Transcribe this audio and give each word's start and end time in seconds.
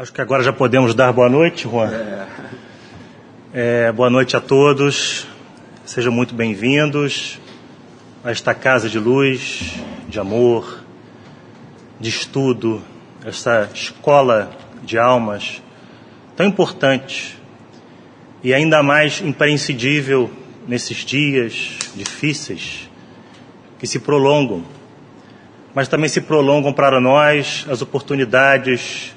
Acho 0.00 0.14
que 0.14 0.22
agora 0.22 0.42
já 0.42 0.50
podemos 0.50 0.94
dar 0.94 1.12
boa 1.12 1.28
noite, 1.28 1.68
Juan. 1.68 1.90
É, 3.52 3.92
boa 3.92 4.08
noite 4.08 4.34
a 4.34 4.40
todos. 4.40 5.26
Sejam 5.84 6.10
muito 6.10 6.34
bem-vindos 6.34 7.38
a 8.24 8.30
esta 8.30 8.54
casa 8.54 8.88
de 8.88 8.98
luz, 8.98 9.74
de 10.08 10.18
amor, 10.18 10.82
de 12.00 12.08
estudo, 12.08 12.80
esta 13.26 13.68
escola 13.74 14.50
de 14.82 14.96
almas 14.96 15.62
tão 16.34 16.46
importante 16.46 17.38
e 18.42 18.54
ainda 18.54 18.82
mais 18.82 19.20
imprescindível 19.20 20.30
nesses 20.66 21.04
dias 21.04 21.76
difíceis 21.94 22.88
que 23.78 23.86
se 23.86 23.98
prolongam, 23.98 24.64
mas 25.74 25.88
também 25.88 26.08
se 26.08 26.22
prolongam 26.22 26.72
para 26.72 26.98
nós 27.02 27.66
as 27.68 27.82
oportunidades 27.82 29.12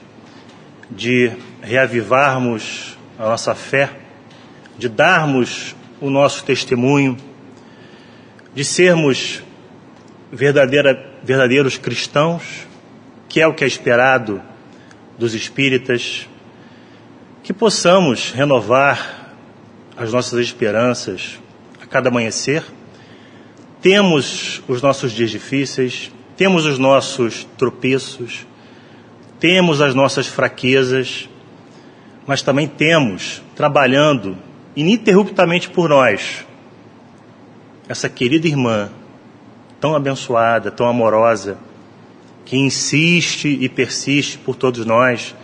de 0.89 1.31
reavivarmos 1.61 2.97
a 3.17 3.23
nossa 3.23 3.55
fé, 3.55 3.89
de 4.77 4.89
darmos 4.89 5.75
o 6.01 6.09
nosso 6.09 6.43
testemunho, 6.43 7.17
de 8.53 8.63
sermos 8.63 9.43
verdadeiros 10.31 11.77
cristãos, 11.77 12.67
que 13.29 13.41
é 13.41 13.47
o 13.47 13.53
que 13.53 13.63
é 13.63 13.67
esperado 13.67 14.41
dos 15.17 15.33
espíritas, 15.33 16.27
que 17.43 17.53
possamos 17.53 18.31
renovar 18.31 19.35
as 19.95 20.11
nossas 20.11 20.39
esperanças 20.39 21.39
a 21.81 21.85
cada 21.85 22.09
amanhecer. 22.09 22.63
Temos 23.81 24.61
os 24.67 24.81
nossos 24.81 25.11
dias 25.11 25.29
difíceis, 25.29 26.11
temos 26.35 26.65
os 26.65 26.77
nossos 26.77 27.47
tropeços, 27.57 28.45
temos 29.43 29.81
as 29.81 29.93
nossas 29.93 30.25
fraquezas, 30.25 31.27
mas 32.25 32.41
também 32.41 32.65
temos, 32.65 33.43
trabalhando 33.53 34.37
ininterruptamente 34.73 35.69
por 35.69 35.89
nós, 35.89 36.45
essa 37.89 38.07
querida 38.07 38.47
irmã, 38.47 38.89
tão 39.81 39.97
abençoada, 39.97 40.71
tão 40.71 40.87
amorosa, 40.87 41.57
que 42.45 42.55
insiste 42.55 43.49
e 43.59 43.67
persiste 43.67 44.37
por 44.37 44.55
todos 44.55 44.85
nós, 44.85 45.35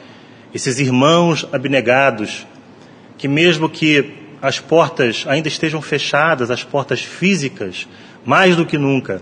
esses 0.54 0.80
irmãos 0.80 1.46
abnegados, 1.52 2.48
que 3.18 3.28
mesmo 3.28 3.68
que 3.68 4.14
as 4.42 4.62
portas 4.62 5.26
ainda 5.28 5.50
estejam 5.50 5.82
fechadas, 5.82 6.50
as 6.50 6.64
portas 6.64 7.02
físicas, 7.02 7.86
mais 8.24 8.56
do 8.56 8.66
que 8.66 8.78
nunca, 8.78 9.22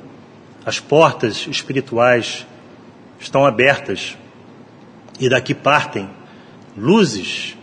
as 0.63 0.79
portas 0.79 1.47
espirituais 1.49 2.45
estão 3.19 3.43
abertas 3.43 4.15
e 5.19 5.29
daqui 5.29 5.53
partem 5.53 6.09
luzes 6.77 7.57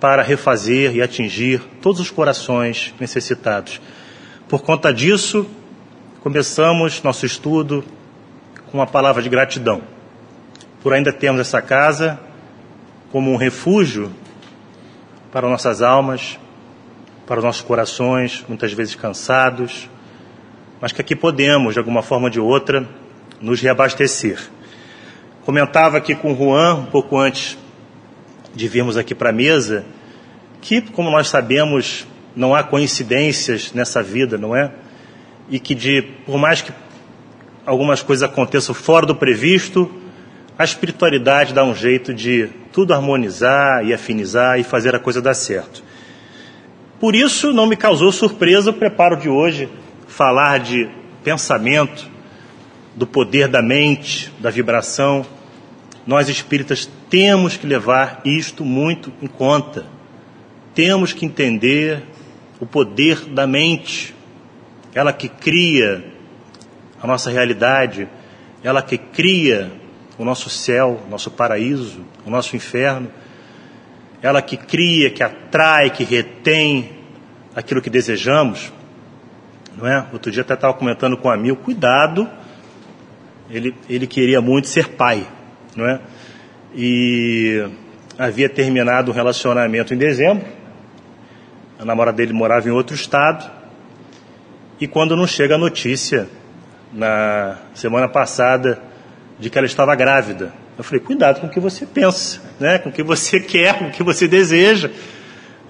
para 0.00 0.22
refazer 0.22 0.94
e 0.94 1.02
atingir 1.02 1.60
todos 1.82 2.00
os 2.00 2.10
corações 2.10 2.94
necessitados. 3.00 3.80
Por 4.48 4.62
conta 4.62 4.92
disso, 4.92 5.46
começamos 6.20 7.02
nosso 7.02 7.26
estudo 7.26 7.84
com 8.70 8.78
uma 8.78 8.86
palavra 8.86 9.22
de 9.22 9.28
gratidão. 9.28 9.82
Por 10.82 10.92
ainda 10.92 11.12
termos 11.12 11.40
essa 11.40 11.60
casa 11.60 12.18
como 13.10 13.32
um 13.32 13.36
refúgio 13.36 14.12
para 15.32 15.48
nossas 15.48 15.82
almas, 15.82 16.38
para 17.26 17.38
os 17.38 17.44
nossos 17.44 17.62
corações, 17.62 18.44
muitas 18.48 18.72
vezes 18.72 18.94
cansados, 18.94 19.88
mas 20.80 20.92
que 20.92 21.00
aqui 21.00 21.16
podemos, 21.16 21.74
de 21.74 21.78
alguma 21.78 22.02
forma 22.02 22.26
ou 22.26 22.30
de 22.30 22.40
outra, 22.40 22.88
nos 23.40 23.60
reabastecer. 23.60 24.38
Comentava 25.48 25.96
aqui 25.96 26.14
com 26.14 26.34
o 26.34 26.36
Juan, 26.36 26.74
um 26.74 26.84
pouco 26.84 27.16
antes 27.16 27.56
de 28.54 28.68
virmos 28.68 28.98
aqui 28.98 29.14
para 29.14 29.30
a 29.30 29.32
mesa, 29.32 29.82
que, 30.60 30.82
como 30.82 31.10
nós 31.10 31.28
sabemos, 31.28 32.06
não 32.36 32.54
há 32.54 32.62
coincidências 32.62 33.72
nessa 33.72 34.02
vida, 34.02 34.36
não 34.36 34.54
é? 34.54 34.70
E 35.48 35.58
que, 35.58 35.74
de, 35.74 36.02
por 36.26 36.36
mais 36.36 36.60
que 36.60 36.70
algumas 37.64 38.02
coisas 38.02 38.28
aconteçam 38.28 38.74
fora 38.74 39.06
do 39.06 39.16
previsto, 39.16 39.90
a 40.58 40.64
espiritualidade 40.64 41.54
dá 41.54 41.64
um 41.64 41.74
jeito 41.74 42.12
de 42.12 42.50
tudo 42.70 42.92
harmonizar 42.92 43.82
e 43.86 43.94
afinizar 43.94 44.60
e 44.60 44.62
fazer 44.62 44.94
a 44.94 44.98
coisa 44.98 45.22
dar 45.22 45.32
certo. 45.32 45.82
Por 47.00 47.14
isso, 47.14 47.54
não 47.54 47.66
me 47.66 47.74
causou 47.74 48.12
surpresa 48.12 48.68
o 48.68 48.74
preparo 48.74 49.16
de 49.16 49.30
hoje 49.30 49.66
falar 50.08 50.58
de 50.58 50.90
pensamento, 51.24 52.06
do 52.94 53.06
poder 53.06 53.48
da 53.48 53.62
mente, 53.62 54.30
da 54.40 54.50
vibração 54.50 55.24
nós 56.08 56.30
espíritas 56.30 56.90
temos 57.10 57.58
que 57.58 57.66
levar 57.66 58.22
isto 58.24 58.64
muito 58.64 59.12
em 59.20 59.26
conta. 59.26 59.84
Temos 60.74 61.12
que 61.12 61.26
entender 61.26 62.02
o 62.58 62.64
poder 62.64 63.26
da 63.26 63.46
mente, 63.46 64.14
ela 64.94 65.12
que 65.12 65.28
cria 65.28 66.02
a 66.98 67.06
nossa 67.06 67.28
realidade, 67.28 68.08
ela 68.64 68.80
que 68.80 68.96
cria 68.96 69.70
o 70.16 70.24
nosso 70.24 70.48
céu, 70.48 71.02
nosso 71.10 71.30
paraíso, 71.30 72.00
o 72.24 72.30
nosso 72.30 72.56
inferno, 72.56 73.10
ela 74.22 74.40
que 74.40 74.56
cria, 74.56 75.10
que 75.10 75.22
atrai, 75.22 75.90
que 75.90 76.04
retém 76.04 76.90
aquilo 77.54 77.82
que 77.82 77.90
desejamos. 77.90 78.72
Não 79.76 79.86
é? 79.86 80.06
Outro 80.10 80.32
dia 80.32 80.40
até 80.40 80.54
estava 80.54 80.72
comentando 80.72 81.18
com 81.18 81.28
um 81.28 81.32
amigo, 81.32 81.56
cuidado, 81.56 82.26
ele, 83.50 83.74
ele 83.90 84.06
queria 84.06 84.40
muito 84.40 84.68
ser 84.68 84.88
pai 84.88 85.36
não 85.76 85.86
é? 85.86 86.00
E 86.74 87.66
havia 88.18 88.48
terminado 88.48 89.10
um 89.10 89.14
relacionamento 89.14 89.94
em 89.94 89.96
dezembro. 89.96 90.46
A 91.78 91.84
namorada 91.84 92.16
dele 92.16 92.32
morava 92.32 92.68
em 92.68 92.72
outro 92.72 92.94
estado. 92.94 93.50
E 94.80 94.86
quando 94.86 95.16
não 95.16 95.26
chega 95.26 95.54
a 95.54 95.58
notícia, 95.58 96.28
na 96.92 97.58
semana 97.74 98.08
passada, 98.08 98.80
de 99.38 99.50
que 99.50 99.58
ela 99.58 99.66
estava 99.66 99.94
grávida, 99.94 100.52
eu 100.76 100.84
falei: 100.84 101.00
cuidado 101.00 101.40
com 101.40 101.46
o 101.46 101.50
que 101.50 101.60
você 101.60 101.86
pensa, 101.86 102.40
né? 102.58 102.78
com 102.78 102.88
o 102.88 102.92
que 102.92 103.02
você 103.02 103.38
quer, 103.40 103.78
com 103.78 103.86
o 103.86 103.90
que 103.90 104.02
você 104.02 104.26
deseja. 104.26 104.90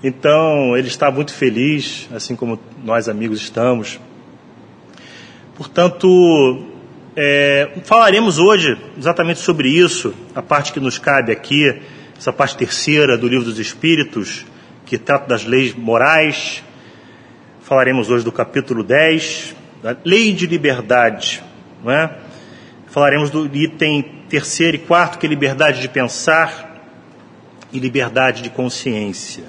Então, 0.03 0.77
ele 0.77 0.87
está 0.87 1.11
muito 1.11 1.33
feliz, 1.33 2.09
assim 2.15 2.37
como 2.37 2.59
nós 2.85 3.09
amigos 3.09 3.41
estamos. 3.41 3.99
Portanto, 5.56 6.78
é, 7.17 7.71
falaremos 7.85 8.39
hoje 8.39 8.77
exatamente 8.97 9.41
sobre 9.41 9.69
isso, 9.69 10.15
a 10.35 10.43
parte 10.43 10.73
que 10.73 10.81
nos 10.81 10.99
cabe 10.99 11.33
aqui, 11.33 11.81
essa 12.17 12.33
parte 12.33 12.57
terceira 12.57 13.17
do 13.17 13.29
Livro 13.29 13.45
dos 13.45 13.59
Espíritos, 13.59 14.45
que 14.85 14.99
trata 14.99 15.29
das 15.29 15.45
leis 15.45 15.75
morais. 15.75 16.63
Falaremos 17.63 18.11
hoje 18.11 18.25
do 18.25 18.33
capítulo 18.33 18.83
10, 18.83 19.55
da 19.83 19.97
Lei 20.05 20.33
de 20.33 20.47
Liberdade. 20.47 21.43
Não 21.83 21.91
é? 21.91 22.11
Falaremos 22.87 23.31
do 23.31 23.47
item 23.55 24.25
terceiro 24.29 24.77
e 24.77 24.81
quarto, 24.81 25.19
que 25.19 25.27
é 25.27 25.29
liberdade 25.29 25.81
de 25.81 25.89
pensar 25.89 26.83
e 27.73 27.79
liberdade 27.79 28.43
de 28.43 28.51
consciência. 28.51 29.45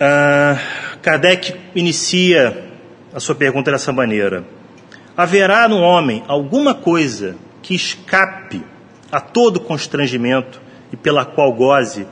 Ah, 0.00 0.58
Kardec 1.00 1.54
inicia 1.74 2.70
a 3.14 3.20
sua 3.20 3.34
pergunta 3.34 3.70
dessa 3.70 3.92
maneira 3.92 4.44
haverá 5.16 5.68
no 5.68 5.78
homem 5.78 6.22
alguma 6.26 6.74
coisa 6.74 7.36
que 7.62 7.74
escape 7.74 8.62
a 9.10 9.20
todo 9.20 9.60
constrangimento 9.60 10.60
e 10.92 10.96
pela 10.96 11.24
qual 11.24 11.52
goze 11.52 12.06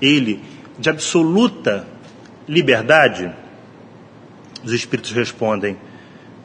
ele 0.00 0.42
de 0.78 0.90
absoluta 0.90 1.86
liberdade? 2.48 3.32
Os 4.64 4.72
Espíritos 4.72 5.12
respondem: 5.12 5.76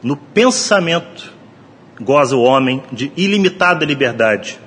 no 0.02 0.16
pensamento 0.16 1.32
goza 2.00 2.36
o 2.36 2.42
homem 2.42 2.82
de 2.92 3.12
ilimitada 3.16 3.84
liberdade, 3.84 4.58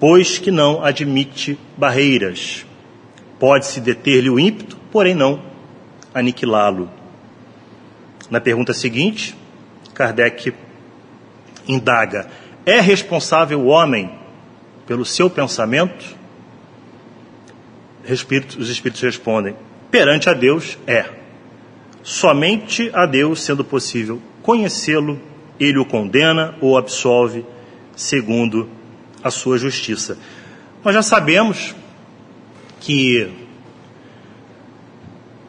pois 0.00 0.38
que 0.38 0.50
não 0.50 0.84
admite 0.84 1.58
barreiras. 1.76 2.64
Pode-se 3.38 3.80
deter-lhe 3.80 4.30
o 4.30 4.40
ímpeto, 4.40 4.78
porém 4.90 5.14
não 5.14 5.42
aniquilá-lo. 6.14 6.88
Na 8.30 8.40
pergunta 8.40 8.72
seguinte, 8.72 9.36
Kardec 9.96 10.52
indaga: 11.66 12.28
é 12.66 12.80
responsável 12.80 13.60
o 13.60 13.66
homem 13.66 14.12
pelo 14.86 15.04
seu 15.04 15.28
pensamento? 15.28 16.14
Os 18.04 18.68
espíritos 18.68 19.02
respondem: 19.02 19.56
perante 19.90 20.28
a 20.28 20.34
Deus 20.34 20.78
é. 20.86 21.06
Somente 22.02 22.88
a 22.94 23.04
Deus, 23.04 23.42
sendo 23.42 23.64
possível 23.64 24.22
conhecê-lo, 24.42 25.20
ele 25.58 25.78
o 25.78 25.84
condena 25.84 26.54
ou 26.60 26.78
absolve 26.78 27.44
segundo 27.96 28.68
a 29.24 29.30
sua 29.30 29.58
justiça. 29.58 30.16
Nós 30.84 30.94
já 30.94 31.02
sabemos 31.02 31.74
que 32.78 33.28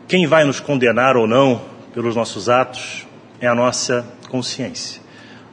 quem 0.07 0.25
vai 0.25 0.45
nos 0.45 0.59
condenar 0.59 1.15
ou 1.15 1.27
não 1.27 1.61
pelos 1.93 2.15
nossos 2.15 2.49
atos 2.49 3.05
é 3.39 3.45
a 3.45 3.53
nossa 3.53 4.16
consciência. 4.27 5.01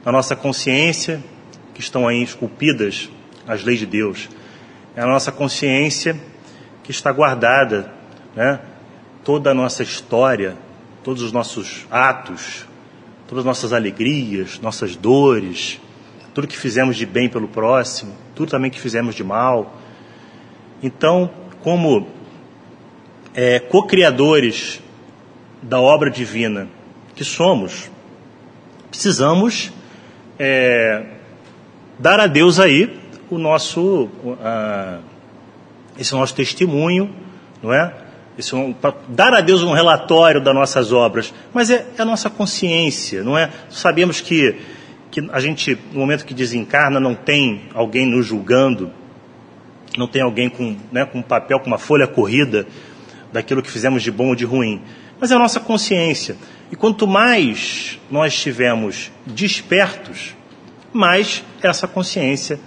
Na 0.05 0.12
nossa 0.12 0.37
consciência, 0.37 1.23
que 1.73 1.81
estão 1.81 2.06
aí 2.06 2.23
esculpidas 2.23 3.09
as 3.47 3.62
leis 3.65 3.79
de 3.79 3.87
Deus. 3.87 4.29
é 4.97 5.03
a 5.03 5.06
nossa 5.06 5.32
consciência 5.32 6.17
que 6.82 6.91
está 6.91 7.11
guardada, 7.11 7.93
né? 8.35 8.61
toda 9.25 9.50
a 9.50 9.55
nossa 9.55 9.82
história, 9.82 10.56
todos 11.02 11.23
os 11.23 11.33
nossos 11.33 11.87
atos, 11.90 12.66
todas 13.26 13.40
as 13.40 13.47
nossas 13.47 13.73
alegrias, 13.73 14.61
nossas 14.61 14.95
dores, 14.97 15.81
tudo 16.33 16.47
que 16.47 16.57
fizemos 16.57 16.97
de 16.97 17.07
bem 17.07 17.28
pelo 17.28 17.49
próximo, 17.49 18.14
tudo 18.35 18.50
também 18.50 18.71
que 18.71 18.81
fizemos 18.81 19.14
de 19.14 19.25
mal. 19.25 19.76
Então, 20.83 21.31
como 21.62 22.07
é, 23.35 23.59
co-criadores 23.59 24.81
da 25.62 25.81
obra 25.81 26.11
divina 26.11 26.69
que 27.14 27.25
somos, 27.25 27.90
precisamos 28.95 29.73
é, 30.39 31.05
dar 31.99 32.21
a 32.21 32.29
Deus 32.29 32.61
aí 32.61 33.01
o 33.29 33.39
nosso, 33.39 34.05
uh, 34.25 35.03
esse 35.99 36.13
nosso 36.13 36.33
testemunho, 36.33 37.13
não 37.61 37.75
é? 37.75 37.93
Esse, 38.39 38.55
um, 38.55 38.73
dar 39.09 39.35
a 39.35 39.41
Deus 39.41 39.65
um 39.65 39.73
relatório 39.73 40.41
das 40.41 40.55
nossas 40.55 40.93
obras, 40.93 41.35
mas 41.53 41.71
é, 41.71 41.87
é, 41.99 42.03
a 42.03 42.05
nossa 42.05 42.31
consciência, 42.31 43.25
não 43.25 43.37
é? 43.37 43.51
Sabemos 43.69 44.21
que, 44.21 44.61
que 45.11 45.29
a 45.33 45.41
gente, 45.41 45.77
no 45.93 45.99
momento 45.99 46.25
que 46.25 46.33
desencarna, 46.33 47.01
não 47.01 47.17
tem 47.17 47.63
alguém 47.75 48.07
nos 48.07 48.25
julgando, 48.25 48.93
não 49.99 50.07
tem 50.07 50.23
alguém 50.23 50.49
com, 50.49 50.77
né, 50.93 51.05
com 51.05 51.19
um 51.19 51.23
papel, 51.23 51.59
com 51.59 51.67
uma 51.67 51.79
folha 51.79 52.07
corrida 52.07 52.65
daquilo 53.33 53.61
que 53.61 53.71
fizemos 53.71 54.05
de 54.05 54.13
bom 54.13 54.29
ou 54.29 54.35
de 54.37 54.45
ruim, 54.45 54.81
mas 55.19 55.33
é 55.33 55.35
a 55.35 55.39
nossa 55.39 55.59
consciência. 55.59 56.37
E 56.75 56.76
quanto 56.76 57.07
mais 57.07 58.00
nós 58.11 58.33
estivermos 58.33 59.12
despertos, 59.25 60.35
mais 60.93 61.45
essa 61.62 61.87
consciência 61.87 62.59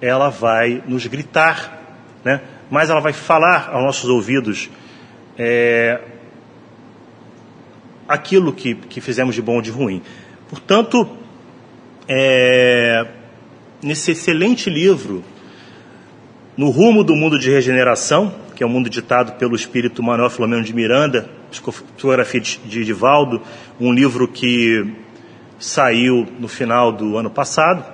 ela 0.00 0.28
vai 0.28 0.80
nos 0.86 1.04
gritar, 1.08 1.82
né? 2.24 2.42
mais 2.70 2.90
ela 2.90 3.00
vai 3.00 3.12
falar 3.12 3.70
aos 3.72 3.82
nossos 3.82 4.08
ouvidos 4.08 4.70
é, 5.36 6.00
aquilo 8.06 8.52
que, 8.52 8.76
que 8.76 9.00
fizemos 9.00 9.34
de 9.34 9.42
bom 9.42 9.56
ou 9.56 9.62
de 9.62 9.72
ruim. 9.72 10.00
Portanto, 10.48 11.18
é, 12.06 13.04
nesse 13.82 14.12
excelente 14.12 14.70
livro, 14.70 15.24
No 16.56 16.70
Rumo 16.70 17.02
do 17.02 17.16
Mundo 17.16 17.36
de 17.36 17.50
Regeneração, 17.50 18.32
que 18.54 18.62
é 18.62 18.66
um 18.66 18.70
mundo 18.70 18.88
ditado 18.88 19.32
pelo 19.40 19.56
espírito 19.56 20.04
Manuel 20.04 20.30
Filomeno 20.30 20.62
de 20.62 20.72
Miranda, 20.72 21.39
psicografia 21.50 22.40
de 22.40 22.84
Divaldo, 22.84 23.42
um 23.78 23.92
livro 23.92 24.28
que 24.28 24.94
saiu 25.58 26.26
no 26.38 26.48
final 26.48 26.92
do 26.92 27.18
ano 27.18 27.30
passado, 27.30 27.84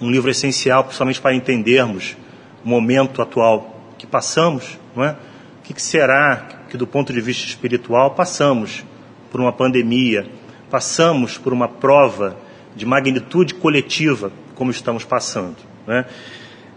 um 0.00 0.10
livro 0.10 0.30
essencial, 0.30 0.84
principalmente 0.84 1.20
para 1.20 1.34
entendermos 1.34 2.16
o 2.64 2.68
momento 2.68 3.20
atual 3.20 3.92
que 3.98 4.06
passamos, 4.06 4.78
não 4.96 5.04
é? 5.04 5.16
O 5.58 5.62
que, 5.62 5.74
que 5.74 5.82
será 5.82 6.48
que, 6.68 6.76
do 6.76 6.86
ponto 6.86 7.12
de 7.12 7.20
vista 7.20 7.46
espiritual, 7.46 8.12
passamos 8.12 8.84
por 9.30 9.40
uma 9.40 9.52
pandemia, 9.52 10.26
passamos 10.70 11.38
por 11.38 11.52
uma 11.52 11.68
prova 11.68 12.36
de 12.74 12.86
magnitude 12.86 13.54
coletiva, 13.54 14.32
como 14.54 14.70
estamos 14.70 15.04
passando, 15.04 15.56
né? 15.86 16.06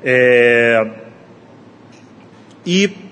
É... 0.03 0.91
E 2.65 3.04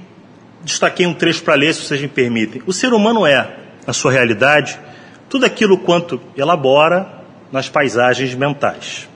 destaquei 0.64 1.06
um 1.06 1.14
trecho 1.14 1.44
para 1.44 1.56
ler, 1.56 1.74
se 1.74 1.86
vocês 1.86 2.02
me 2.02 2.08
permitem. 2.08 2.62
O 2.66 2.74
ser 2.74 2.94
humano 2.94 3.26
é, 3.26 3.56
na 3.86 3.94
sua 3.94 4.12
realidade, 4.12 4.80
tudo 5.30 5.46
aquilo 5.46 5.78
quanto 5.78 6.22
elabora 6.38 7.22
nas 7.52 7.70
paisagens 7.70 8.34
mentais. 8.34 9.08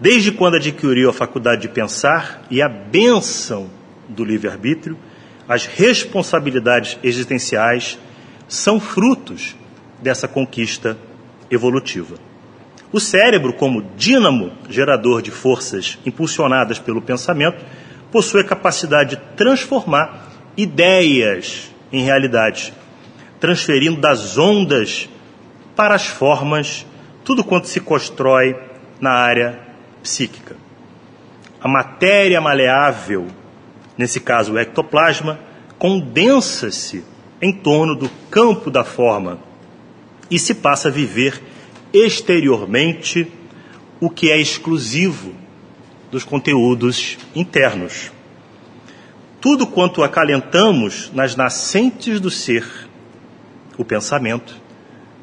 Desde 0.00 0.32
quando 0.32 0.56
adquiriu 0.56 1.08
a 1.08 1.12
faculdade 1.12 1.62
de 1.62 1.68
pensar 1.68 2.42
e 2.50 2.60
a 2.60 2.68
bênção 2.68 3.70
do 4.08 4.24
livre-arbítrio, 4.24 4.98
as 5.48 5.66
responsabilidades 5.66 6.98
existenciais 7.02 7.98
são 8.48 8.80
frutos 8.80 9.56
dessa 10.02 10.26
conquista 10.26 10.98
evolutiva. 11.50 12.16
O 12.92 13.00
cérebro, 13.00 13.52
como 13.52 13.82
dínamo 13.96 14.52
gerador 14.68 15.22
de 15.22 15.30
forças 15.30 15.98
impulsionadas 16.04 16.78
pelo 16.78 17.02
pensamento, 17.02 17.64
possui 18.10 18.40
a 18.40 18.44
capacidade 18.44 19.16
de 19.16 19.22
transformar 19.36 20.23
ideias 20.56 21.70
em 21.92 22.02
realidade, 22.04 22.72
transferindo 23.40 24.00
das 24.00 24.38
ondas 24.38 25.08
para 25.76 25.94
as 25.94 26.06
formas 26.06 26.86
tudo 27.24 27.42
quanto 27.42 27.68
se 27.68 27.80
constrói 27.80 28.56
na 29.00 29.10
área 29.10 29.58
psíquica. 30.02 30.56
A 31.60 31.66
matéria 31.66 32.40
maleável, 32.40 33.26
nesse 33.96 34.20
caso 34.20 34.52
o 34.52 34.58
ectoplasma, 34.58 35.40
condensa-se 35.78 37.04
em 37.40 37.52
torno 37.52 37.94
do 37.94 38.08
campo 38.30 38.70
da 38.70 38.84
forma 38.84 39.38
e 40.30 40.38
se 40.38 40.54
passa 40.54 40.88
a 40.88 40.92
viver 40.92 41.42
exteriormente 41.92 43.30
o 44.00 44.10
que 44.10 44.30
é 44.30 44.38
exclusivo 44.38 45.34
dos 46.10 46.24
conteúdos 46.24 47.18
internos. 47.34 48.13
Tudo 49.44 49.66
quanto 49.66 50.02
acalentamos 50.02 51.12
nas 51.12 51.36
nascentes 51.36 52.18
do 52.18 52.30
ser, 52.30 52.66
o 53.76 53.84
pensamento, 53.84 54.56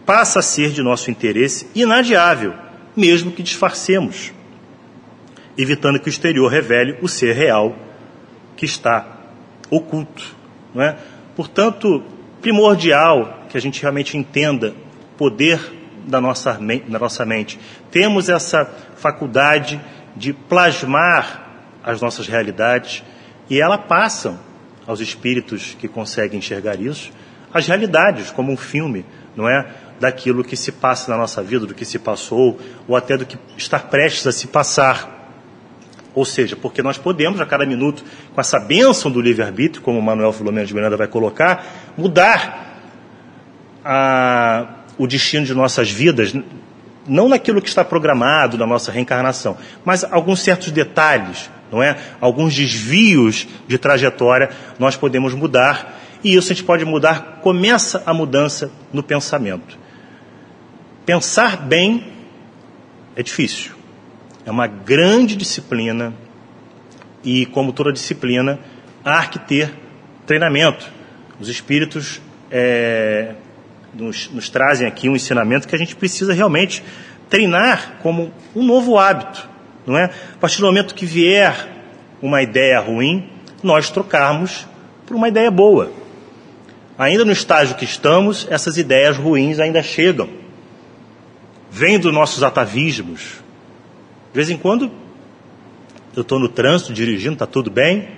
passa 0.06 0.38
a 0.38 0.42
ser 0.44 0.70
de 0.70 0.84
nosso 0.84 1.10
interesse 1.10 1.68
inadiável, 1.74 2.54
mesmo 2.96 3.32
que 3.32 3.42
disfarcemos, 3.42 4.32
evitando 5.58 6.00
que 6.00 6.08
o 6.08 6.12
exterior 6.12 6.52
revele 6.52 7.00
o 7.02 7.08
ser 7.08 7.34
real 7.36 7.76
que 8.56 8.64
está 8.64 9.08
oculto. 9.72 10.36
Não 10.72 10.84
é? 10.84 10.98
Portanto, 11.36 12.04
primordial 12.44 13.48
que 13.50 13.58
a 13.58 13.60
gente 13.60 13.82
realmente 13.82 14.16
entenda 14.16 14.76
o 15.14 15.18
poder 15.18 15.60
da 16.06 16.22
nossa, 16.22 16.60
da 16.88 17.00
nossa 17.00 17.26
mente. 17.26 17.60
Temos 17.90 18.30
essa 18.30 18.72
faculdade 18.98 19.82
de 20.16 20.32
plasmar 20.32 21.72
as 21.84 22.00
nossas 22.00 22.28
realidades 22.28 23.04
e 23.52 23.60
ela 23.60 23.78
passam 23.78 24.40
aos 24.88 25.02
espíritos 25.02 25.76
que 25.78 25.86
conseguem 25.86 26.40
enxergar 26.40 26.80
isso, 26.80 27.12
as 27.54 27.68
realidades, 27.68 28.32
como 28.32 28.50
um 28.50 28.56
filme, 28.56 29.06
não 29.36 29.46
é? 29.46 29.68
Daquilo 30.00 30.42
que 30.42 30.56
se 30.56 30.72
passa 30.72 31.12
na 31.12 31.18
nossa 31.18 31.44
vida, 31.44 31.66
do 31.66 31.76
que 31.76 31.84
se 31.84 32.00
passou, 32.00 32.58
ou 32.88 32.96
até 32.96 33.18
do 33.18 33.26
que 33.26 33.38
está 33.58 33.78
prestes 33.78 34.26
a 34.26 34.32
se 34.32 34.48
passar. 34.48 35.34
Ou 36.16 36.24
seja, 36.24 36.56
porque 36.56 36.82
nós 36.82 36.98
podemos, 36.98 37.42
a 37.42 37.46
cada 37.46 37.66
minuto, 37.66 38.06
com 38.34 38.40
essa 38.40 38.58
bênção 38.58 39.12
do 39.12 39.20
livre-arbítrio, 39.20 39.84
como 39.84 40.00
o 40.00 40.02
Manuel 40.02 40.32
Filomeno 40.32 40.66
de 40.66 40.74
Miranda 40.74 40.96
vai 40.96 41.10
colocar, 41.10 41.66
mudar 41.98 42.80
a, 43.84 44.76
o 44.98 45.06
destino 45.06 45.46
de 45.46 45.54
nossas 45.54 45.92
vidas, 45.92 46.34
não 47.06 47.28
naquilo 47.28 47.62
que 47.62 47.68
está 47.68 47.84
programado 47.84 48.58
na 48.58 48.66
nossa 48.66 48.94
reencarnação, 48.94 49.58
mas 49.84 50.06
alguns 50.06 50.40
certos 50.40 50.72
detalhes, 50.72 51.50
não 51.72 51.82
é? 51.82 51.98
Alguns 52.20 52.56
desvios 52.56 53.48
de 53.68 53.78
trajetória 53.78 54.50
nós 54.78 54.96
podemos 54.96 55.34
mudar 55.34 56.00
e 56.24 56.36
isso 56.36 56.52
a 56.52 56.56
gente 56.56 56.66
pode 56.66 56.86
mudar. 56.86 57.40
Começa 57.42 58.04
a 58.06 58.14
mudança 58.14 58.72
no 58.94 59.02
pensamento. 59.02 59.78
Pensar 61.06 61.58
bem 61.58 62.08
é 63.16 63.24
difícil. 63.24 63.72
É 64.46 64.52
uma 64.52 64.68
grande 64.68 65.36
disciplina 65.36 66.14
e, 67.24 67.46
como 67.48 67.72
toda 67.74 67.92
disciplina, 67.92 68.60
há 69.04 69.26
que 69.26 69.40
ter 69.40 69.74
treinamento. 70.26 70.88
Os 71.40 71.50
espíritos 71.50 72.22
é, 72.50 73.34
nos, 73.94 74.30
nos 74.30 74.50
trazem 74.50 74.88
aqui 74.88 75.10
um 75.10 75.16
ensinamento 75.16 75.68
que 75.68 75.76
a 75.76 75.78
gente 75.78 75.96
precisa 75.96 76.34
realmente 76.34 76.84
treinar 77.30 78.00
como 78.02 78.32
um 78.56 78.64
novo 78.64 78.98
hábito, 78.98 79.50
não 79.86 79.98
é? 79.98 80.06
A 80.06 80.38
partir 80.40 80.60
do 80.60 80.68
momento 80.68 80.96
que 80.96 81.06
vier 81.06 81.68
uma 82.22 82.42
ideia 82.42 82.80
ruim, 82.80 83.30
nós 83.64 83.90
trocarmos 83.90 84.68
por 85.06 85.16
uma 85.16 85.28
ideia 85.28 85.50
boa. 85.50 85.92
Ainda 86.98 87.26
no 87.26 87.32
estágio 87.32 87.76
que 87.76 87.86
estamos, 87.86 88.48
essas 88.50 88.78
ideias 88.78 89.18
ruins 89.18 89.60
ainda 89.60 89.82
chegam. 89.82 90.30
Vêm 91.72 91.98
dos 91.98 92.14
nossos 92.14 92.44
atavismos, 92.44 93.42
de 94.32 94.36
vez 94.36 94.50
em 94.50 94.58
quando, 94.58 94.92
eu 96.16 96.22
estou 96.22 96.40
no 96.40 96.48
trânsito 96.48 96.94
dirigindo, 96.94 97.34
está 97.34 97.46
tudo 97.46 97.72
bem, 97.72 98.10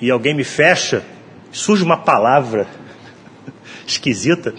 e 0.00 0.10
alguém 0.10 0.34
me 0.34 0.44
fecha, 0.44 1.02
surge 1.52 1.82
uma 1.82 1.96
palavra 1.96 2.66
esquisita, 3.86 4.54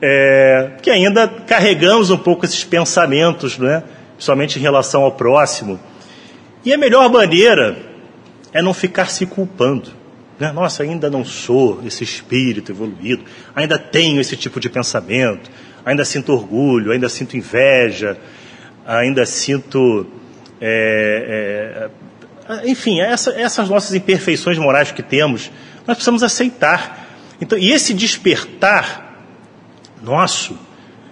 é, 0.00 0.72
que 0.82 0.90
ainda 0.90 1.28
carregamos 1.28 2.10
um 2.10 2.18
pouco 2.18 2.44
esses 2.44 2.64
pensamentos, 2.64 3.58
né? 3.58 3.82
Principalmente 4.16 4.58
em 4.58 4.62
relação 4.62 5.02
ao 5.02 5.12
próximo. 5.12 5.78
E 6.64 6.72
a 6.72 6.78
melhor 6.78 7.08
maneira 7.10 7.76
é 8.52 8.60
não 8.60 8.74
ficar 8.74 9.10
se 9.10 9.24
culpando. 9.26 9.92
Né? 10.38 10.50
Nossa, 10.52 10.82
ainda 10.82 11.08
não 11.08 11.24
sou 11.24 11.80
esse 11.86 12.02
espírito 12.02 12.72
evoluído, 12.72 13.24
ainda 13.54 13.78
tenho 13.78 14.20
esse 14.20 14.36
tipo 14.36 14.58
de 14.58 14.68
pensamento, 14.68 15.50
ainda 15.84 16.04
sinto 16.04 16.32
orgulho, 16.32 16.92
ainda 16.92 17.08
sinto 17.08 17.36
inveja, 17.36 18.18
ainda 18.86 19.24
sinto 19.24 20.06
é, 20.60 21.88
é, 22.48 22.70
enfim, 22.70 23.00
essa, 23.00 23.30
essas 23.32 23.68
nossas 23.68 23.94
imperfeições 23.94 24.58
morais 24.58 24.92
que 24.92 25.02
temos, 25.02 25.50
nós 25.86 25.96
precisamos 25.96 26.22
aceitar. 26.22 27.06
Então, 27.40 27.58
e 27.58 27.72
esse 27.72 27.92
despertar 27.92 29.24
nosso, 30.02 30.58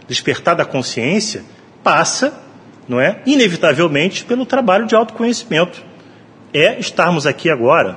despertar 0.06 0.54
da 0.54 0.64
consciência, 0.64 1.44
passa, 1.82 2.43
não 2.88 3.00
é, 3.00 3.20
inevitavelmente 3.26 4.24
pelo 4.24 4.46
trabalho 4.46 4.86
de 4.86 4.94
autoconhecimento. 4.94 5.82
É 6.52 6.78
estarmos 6.78 7.26
aqui 7.26 7.50
agora, 7.50 7.96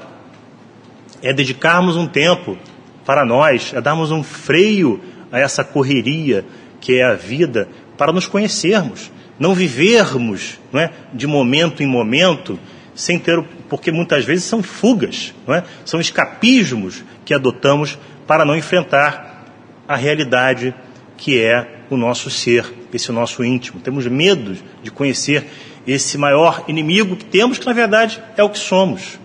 é 1.22 1.32
dedicarmos 1.34 1.96
um 1.96 2.08
tempo 2.08 2.58
para 3.06 3.25
nós, 3.25 3.74
é 3.74 3.82
darmos 3.82 4.12
um 4.12 4.24
freio 4.24 5.01
a 5.32 5.39
essa 5.39 5.63
correria 5.63 6.46
que 6.79 7.00
é 7.00 7.03
a 7.03 7.13
vida, 7.13 7.67
para 7.98 8.13
nos 8.13 8.27
conhecermos, 8.27 9.12
não 9.39 9.53
vivermos 9.53 10.60
não 10.72 10.79
é, 10.79 10.91
de 11.13 11.27
momento 11.27 11.82
em 11.84 11.88
momento, 11.88 12.60
sem 12.96 13.20
ter, 13.20 13.44
porque 13.70 13.91
muitas 13.91 14.25
vezes 14.25 14.46
são 14.46 14.63
fugas, 14.63 15.34
não 15.46 15.53
é? 15.53 15.63
são 15.86 16.00
escapismos 16.00 17.03
que 17.25 17.34
adotamos 17.34 17.98
para 18.25 18.46
não 18.46 18.56
enfrentar 18.56 19.46
a 19.88 19.96
realidade 19.96 20.74
que 21.15 21.39
é 21.39 21.77
o 21.89 21.98
nosso 21.98 22.29
ser, 22.29 22.65
esse 22.94 23.12
nosso 23.12 23.44
íntimo. 23.44 23.79
Temos 23.79 24.06
medo 24.08 24.58
de 24.84 24.91
conhecer 24.91 25.46
esse 25.86 26.17
maior 26.17 26.65
inimigo 26.67 27.15
que 27.15 27.25
temos, 27.25 27.58
que 27.58 27.65
na 27.65 27.74
verdade 27.74 28.22
é 28.36 28.44
o 28.44 28.50
que 28.50 28.60
somos. 28.60 29.20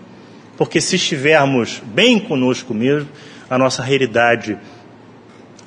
Porque 0.57 0.79
se 0.79 0.95
estivermos 0.95 1.81
bem 1.85 2.19
conosco 2.19 2.73
mesmo, 2.73 3.09
a 3.49 3.57
nossa 3.57 3.83
realidade 3.83 4.57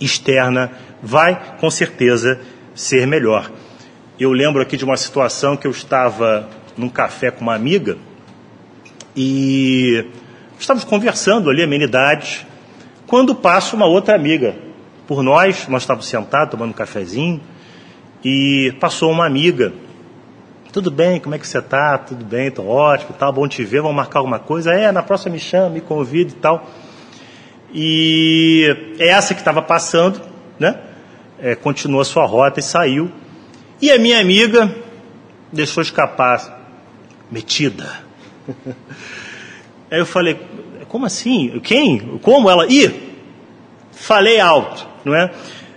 externa 0.00 0.72
vai 1.02 1.56
com 1.58 1.70
certeza 1.70 2.40
ser 2.74 3.06
melhor. 3.06 3.50
Eu 4.18 4.32
lembro 4.32 4.62
aqui 4.62 4.76
de 4.76 4.84
uma 4.84 4.96
situação 4.96 5.56
que 5.56 5.66
eu 5.66 5.70
estava 5.70 6.48
num 6.76 6.88
café 6.88 7.30
com 7.30 7.42
uma 7.42 7.54
amiga 7.54 7.98
e 9.14 10.06
estávamos 10.58 10.84
conversando 10.84 11.50
ali, 11.50 11.62
amenidades, 11.62 12.46
quando 13.06 13.34
passa 13.34 13.76
uma 13.76 13.86
outra 13.86 14.14
amiga 14.14 14.65
por 15.06 15.22
nós, 15.22 15.68
nós 15.68 15.82
estávamos 15.82 16.06
sentados 16.06 16.50
tomando 16.50 16.70
um 16.70 16.75
cafezinho 16.75 17.40
e 18.25 18.75
passou 18.80 19.10
uma 19.10 19.25
amiga. 19.25 19.72
Tudo 20.72 20.90
bem, 20.90 21.20
como 21.20 21.34
é 21.34 21.38
que 21.38 21.46
você 21.46 21.58
está? 21.58 21.96
Tudo 21.96 22.25
bem, 22.25 22.48
estou 22.48 22.66
ótimo, 22.66 23.12
tá 23.12 23.30
bom 23.30 23.46
te 23.46 23.64
ver, 23.64 23.80
vamos 23.80 23.96
marcar 23.96 24.18
alguma 24.18 24.38
coisa? 24.38 24.72
É, 24.72 24.90
na 24.90 25.02
próxima 25.02 25.32
me 25.32 25.38
chama, 25.38 25.70
me 25.70 25.80
convida 25.80 26.32
e 26.32 26.34
tal. 26.34 26.66
E 27.72 28.96
é 28.98 29.08
essa 29.08 29.32
que 29.32 29.40
estava 29.40 29.62
passando, 29.62 30.20
né? 30.58 30.78
É, 31.38 31.54
continuou 31.54 32.00
a 32.00 32.04
sua 32.04 32.26
rota 32.26 32.60
e 32.60 32.62
saiu. 32.62 33.10
E 33.80 33.90
a 33.90 33.98
minha 33.98 34.20
amiga 34.20 34.75
deixou 35.52 35.82
escapar, 35.82 36.68
metida. 37.30 38.00
Aí 39.90 39.98
eu 39.98 40.06
falei, 40.06 40.38
como 40.88 41.06
assim? 41.06 41.60
Quem? 41.60 42.18
Como 42.18 42.50
ela? 42.50 42.66
Ih, 42.66 43.05
falei 43.96 44.38
alto, 44.38 44.86
não 45.04 45.14
é? 45.14 45.30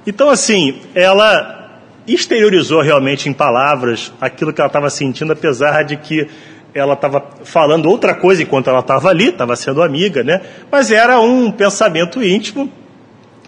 Então, 0.05 0.29
assim, 0.29 0.81
ela 0.93 1.81
exteriorizou 2.05 2.81
realmente 2.81 3.29
em 3.29 3.33
palavras 3.33 4.11
aquilo 4.19 4.53
que 4.53 4.61
ela 4.61 4.67
estava 4.67 4.89
sentindo, 4.89 5.31
apesar 5.33 5.83
de 5.83 5.97
que 5.97 6.27
ela 6.73 6.93
estava 6.93 7.23
falando 7.43 7.89
outra 7.89 8.13
coisa 8.13 8.43
enquanto 8.43 8.69
ela 8.69 8.79
estava 8.79 9.09
ali, 9.09 9.29
estava 9.29 9.55
sendo 9.55 9.81
amiga, 9.81 10.23
né? 10.23 10.41
Mas 10.71 10.91
era 10.91 11.19
um 11.19 11.51
pensamento 11.51 12.23
íntimo 12.23 12.71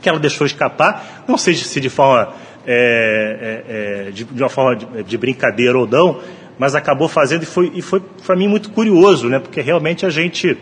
que 0.02 0.10
ela 0.10 0.20
deixou 0.20 0.48
escapar, 0.48 1.24
não 1.28 1.38
sei 1.38 1.54
se 1.54 1.80
de 1.80 1.90
forma 1.90 2.34
é, 2.66 3.64
é, 3.68 4.08
é, 4.08 4.12
de, 4.12 4.24
de, 4.24 4.42
uma 4.42 4.50
forma 4.50 4.76
de, 4.76 5.04
de, 5.04 5.18
brincadeira 5.18 5.78
ou 5.78 5.88
não, 5.88 6.20
mas 6.58 6.74
acabou 6.74 7.08
fazendo 7.08 7.44
e 7.44 7.46
foi, 7.46 7.72
e 7.76 7.82
foi 7.82 8.02
para 8.26 8.36
mim 8.36 8.48
muito 8.48 8.72
curioso, 8.72 9.30
né? 9.30 9.40
Porque 9.40 9.62
realmente 9.62 10.06
a 10.06 10.10
gente 10.10 10.58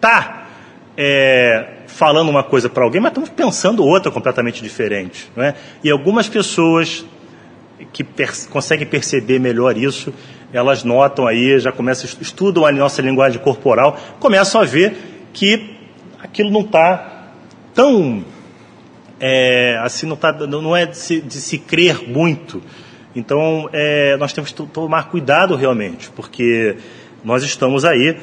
tá 0.00 0.39
é, 1.02 1.66
falando 1.86 2.28
uma 2.28 2.44
coisa 2.44 2.68
para 2.68 2.84
alguém, 2.84 3.00
mas 3.00 3.12
estamos 3.12 3.30
pensando 3.30 3.82
outra 3.82 4.12
completamente 4.12 4.62
diferente, 4.62 5.32
não 5.34 5.42
é? 5.42 5.54
E 5.82 5.90
algumas 5.90 6.28
pessoas 6.28 7.06
que 7.90 8.04
per 8.04 8.30
conseguem 8.50 8.86
perceber 8.86 9.38
melhor 9.38 9.78
isso, 9.78 10.12
elas 10.52 10.84
notam 10.84 11.26
aí, 11.26 11.58
já 11.58 11.72
começam, 11.72 12.04
estudam 12.20 12.66
a 12.66 12.72
nossa 12.72 13.00
linguagem 13.00 13.40
corporal, 13.40 13.98
começam 14.18 14.60
a 14.60 14.64
ver 14.64 14.94
que 15.32 15.74
aquilo 16.22 16.50
não 16.50 16.60
está 16.60 17.32
tão 17.74 18.22
é, 19.18 19.78
assim 19.82 20.04
não, 20.06 20.16
tá, 20.16 20.32
não 20.32 20.76
é 20.76 20.84
de 20.84 20.98
se, 20.98 21.18
de 21.22 21.40
se 21.40 21.56
crer 21.56 22.06
muito. 22.06 22.62
Então 23.16 23.70
é, 23.72 24.18
nós 24.18 24.34
temos 24.34 24.52
que 24.52 24.66
tomar 24.66 25.08
cuidado 25.08 25.56
realmente, 25.56 26.10
porque 26.10 26.76
nós 27.24 27.42
estamos 27.42 27.86
aí 27.86 28.18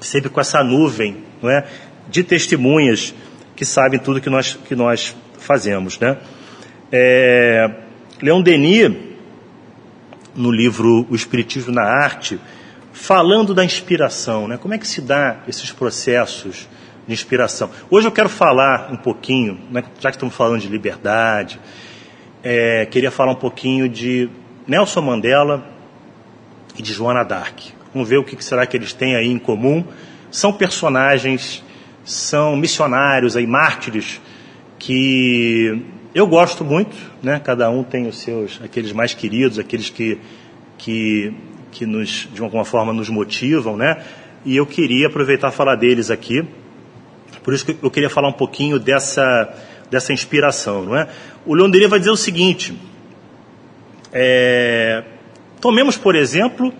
sempre 0.00 0.30
com 0.30 0.40
essa 0.40 0.64
nuvem, 0.64 1.25
não 1.42 1.50
é, 1.50 1.66
de 2.08 2.22
testemunhas 2.22 3.14
que 3.54 3.64
sabem 3.64 3.98
tudo 3.98 4.20
que 4.20 4.30
nós 4.30 4.54
que 4.54 4.74
nós 4.74 5.16
fazemos, 5.38 5.98
né? 5.98 6.18
É, 6.92 7.70
Leon 8.22 8.42
Denis 8.42 8.92
no 10.34 10.50
livro 10.50 11.06
O 11.10 11.14
Espiritismo 11.14 11.72
na 11.72 11.82
Arte, 11.82 12.38
falando 12.92 13.54
da 13.54 13.64
inspiração, 13.64 14.46
né? 14.46 14.56
Como 14.56 14.74
é 14.74 14.78
que 14.78 14.86
se 14.86 15.00
dá 15.00 15.38
esses 15.48 15.72
processos 15.72 16.68
de 17.06 17.12
inspiração? 17.12 17.70
Hoje 17.90 18.06
eu 18.06 18.12
quero 18.12 18.28
falar 18.28 18.90
um 18.92 18.96
pouquinho, 18.96 19.58
né? 19.70 19.84
já 19.98 20.10
que 20.10 20.16
estamos 20.16 20.34
falando 20.34 20.60
de 20.60 20.68
liberdade, 20.68 21.58
é, 22.42 22.86
queria 22.86 23.10
falar 23.10 23.32
um 23.32 23.36
pouquinho 23.36 23.88
de 23.88 24.28
Nelson 24.66 25.00
Mandela 25.00 25.66
e 26.78 26.82
de 26.82 26.92
Joana 26.92 27.24
Dark. 27.24 27.58
Vamos 27.92 28.08
ver 28.08 28.18
o 28.18 28.24
que 28.24 28.42
será 28.44 28.66
que 28.66 28.76
eles 28.76 28.92
têm 28.92 29.16
aí 29.16 29.28
em 29.28 29.38
comum. 29.38 29.84
São 30.36 30.52
personagens, 30.52 31.64
são 32.04 32.56
missionários 32.56 33.38
aí, 33.38 33.46
mártires 33.46 34.20
que 34.78 35.82
eu 36.14 36.26
gosto 36.26 36.62
muito, 36.62 36.94
né? 37.22 37.40
Cada 37.42 37.70
um 37.70 37.82
tem 37.82 38.06
os 38.06 38.18
seus, 38.18 38.60
aqueles 38.62 38.92
mais 38.92 39.14
queridos, 39.14 39.58
aqueles 39.58 39.88
que 39.88 40.18
que 40.76 41.32
que 41.72 41.86
nos 41.86 42.28
de 42.34 42.42
alguma 42.42 42.66
forma 42.66 42.92
nos 42.92 43.08
motivam, 43.08 43.78
né? 43.78 44.04
E 44.44 44.54
eu 44.54 44.66
queria 44.66 45.06
aproveitar 45.06 45.48
e 45.48 45.52
falar 45.52 45.74
deles 45.74 46.10
aqui. 46.10 46.46
Por 47.42 47.54
isso 47.54 47.64
que 47.64 47.74
eu 47.82 47.90
queria 47.90 48.10
falar 48.10 48.28
um 48.28 48.34
pouquinho 48.34 48.78
dessa 48.78 49.54
dessa 49.90 50.12
inspiração, 50.12 50.84
não 50.84 50.96
é? 50.98 51.08
O 51.46 51.54
Leonderi 51.54 51.86
vai 51.86 51.98
dizer 51.98 52.10
o 52.10 52.16
seguinte: 52.16 52.78
é, 54.12 55.02
tomemos 55.62 55.96
por 55.96 56.14
exemplo 56.14 56.74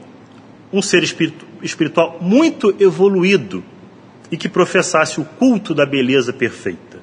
um 0.70 0.82
ser 0.82 1.02
espiritu, 1.02 1.46
espiritual 1.66 2.18
muito 2.20 2.74
evoluído 2.80 3.62
e 4.30 4.36
que 4.36 4.48
professasse 4.48 5.20
o 5.20 5.24
culto 5.24 5.74
da 5.74 5.86
beleza 5.86 6.32
perfeita. 6.32 6.98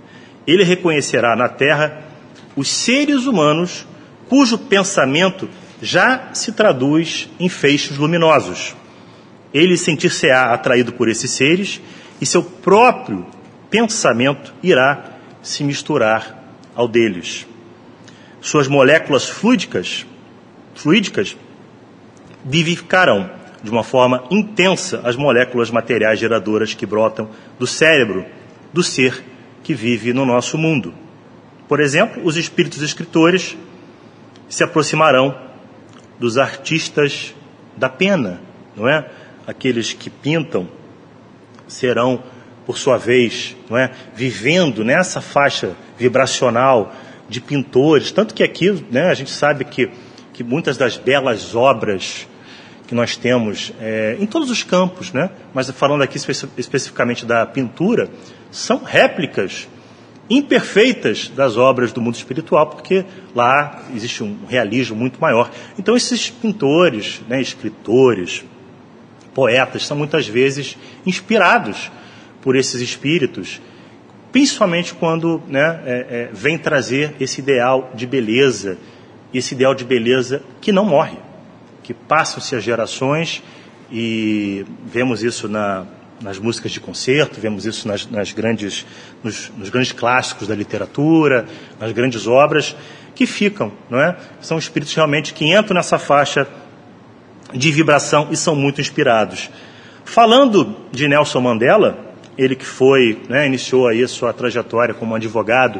Ele 0.46 0.63
reconhecerá 0.63 1.36
na 1.36 1.48
Terra 1.48 2.03
os 2.55 2.67
seres 2.67 3.26
humanos 3.26 3.86
cujo 4.28 4.58
pensamento 4.58 5.49
já 5.82 6.30
se 6.34 6.52
traduz 6.52 7.30
em 7.39 7.49
feixes 7.49 7.97
luminosos. 7.97 8.76
Ele 9.54 9.78
sentir-se-á 9.78 10.54
atraído 10.54 10.93
por 10.93 11.08
esses 11.08 11.32
seres 11.32 11.82
e 12.19 12.26
seu 12.26 12.43
próprio 12.43 13.26
pensamento 13.69 14.54
irá 14.63 15.12
se 15.41 15.63
misturar 15.63 16.43
ao 16.76 16.88
deles. 16.88 17.45
Suas 18.41 18.67
moléculas 18.67 19.30
fluídicas, 19.30 20.06
fluídicas 20.76 21.36
vivificarão 22.43 23.30
de 23.63 23.71
uma 23.71 23.84
forma 23.84 24.26
intensa 24.30 25.02
as 25.06 25.15
moléculas 25.15 25.71
materiais 25.71 26.19
geradoras 26.19 26.73
que 26.73 26.86
brotam 26.86 27.30
do 27.58 27.65
cérebro 27.65 28.26
do 28.73 28.84
ser 28.84 29.23
que 29.63 29.73
vive 29.73 30.12
no 30.12 30.26
nosso 30.26 30.58
mundo. 30.58 30.93
Por 31.67 31.80
exemplo, 31.80 32.21
os 32.26 32.36
espíritos 32.36 32.82
escritores 32.82 33.58
se 34.49 34.63
aproximarão 34.63 35.36
dos 36.19 36.38
artistas 36.38 37.34
da 37.78 37.88
pena, 37.89 38.41
não 38.76 38.88
é? 38.88 39.10
Aqueles 39.47 39.93
que 39.93 40.10
pintam 40.10 40.67
serão, 41.67 42.21
por 42.65 42.78
sua 42.78 42.97
vez, 42.97 43.56
não 43.69 43.78
é? 43.78 43.91
Vivendo 44.13 44.84
nessa 44.84 45.21
faixa 45.21 45.76
vibracional 45.97 46.93
de 47.30 47.39
pintores, 47.41 48.12
tanto 48.12 48.34
que 48.34 48.43
aqui, 48.43 48.86
né, 48.91 49.10
a 49.10 49.13
gente 49.13 49.32
sabe 49.32 49.65
que, 49.65 49.89
que 50.34 50.43
muitas 50.43 50.78
das 50.78 50.97
belas 50.97 51.56
obras 51.56 52.28
que 52.93 52.95
nós 52.95 53.17
temos 53.17 53.73
é, 53.82 54.15
em 54.19 54.27
todos 54.27 54.51
os 54.51 54.62
campos, 54.62 55.12
né? 55.12 55.32
Mas 55.51 55.67
falando 55.71 56.03
aqui 56.03 56.17
espe 56.17 56.32
especificamente 56.58 57.25
da 57.25 57.43
pintura, 57.43 58.08
são 58.51 58.84
réplicas 58.84 59.67
imperfeitas 60.29 61.27
das 61.29 61.58
obras 61.58 61.91
do 61.91 61.99
mundo 61.99 62.13
espiritual, 62.13 62.67
porque 62.67 63.03
lá 63.34 63.84
existe 63.95 64.23
um 64.23 64.45
realismo 64.47 64.95
muito 64.95 65.19
maior. 65.19 65.49
Então, 65.77 65.97
esses 65.97 66.29
pintores, 66.29 67.19
né, 67.27 67.41
escritores, 67.41 68.45
poetas, 69.34 69.88
são 69.88 69.97
muitas 69.97 70.27
vezes 70.27 70.77
inspirados 71.03 71.91
por 72.43 72.56
esses 72.56 72.79
espíritos, 72.79 73.60
principalmente 74.32 74.93
quando 74.93 75.41
né, 75.47 75.82
é, 75.84 75.91
é, 75.91 76.29
vem 76.32 76.60
trazer 76.60 77.15
esse 77.19 77.41
ideal 77.41 77.91
de 77.95 78.06
beleza, 78.06 78.77
esse 79.34 79.56
ideal 79.56 79.73
de 79.73 79.84
beleza 79.84 80.43
que 80.62 80.71
não 80.71 80.86
morre, 80.86 81.17
que 81.84 81.93
passam-se 81.93 82.56
as 82.56 82.63
gerações 82.63 83.43
e 83.91 84.65
vemos 84.86 85.22
isso 85.22 85.48
na, 85.48 85.86
nas 86.22 86.39
músicas 86.39 86.72
de 86.72 86.80
concerto, 86.80 87.39
vemos 87.39 87.65
isso 87.65 87.88
nas, 87.88 88.10
nas 88.10 88.32
grandes, 88.32 88.86
nos, 89.22 89.52
nos, 89.58 89.69
grandes 89.69 89.91
clássicos 89.91 90.48
da 90.48 90.56
literatura, 90.56 91.46
nas 91.80 91.91
grandes 91.91 92.26
obras, 92.26 92.76
que 93.13 93.28
ficam, 93.28 93.72
não 93.89 94.00
é? 94.00 94.17
São 94.41 94.58
espíritos 94.58 94.96
realmente 94.96 95.34
que 95.34 95.46
entram 95.46 95.76
nessa 95.76 96.00
faixa 96.00 96.48
de 97.54 97.72
vibração 97.72 98.30
e 98.32 98.38
são 98.38 98.56
muito 98.56 98.82
inspirados. 98.82 99.52
Falando 100.06 100.76
de 100.91 101.08
Nelson 101.08 101.41
Mandela, 101.41 102.13
ele 102.38 102.56
que 102.56 102.65
foi, 102.65 103.22
né, 103.30 103.46
iniciou 103.46 103.88
aí 103.88 104.08
sua 104.08 104.34
trajetória 104.34 104.93
como 104.93 105.13
advogado 105.13 105.80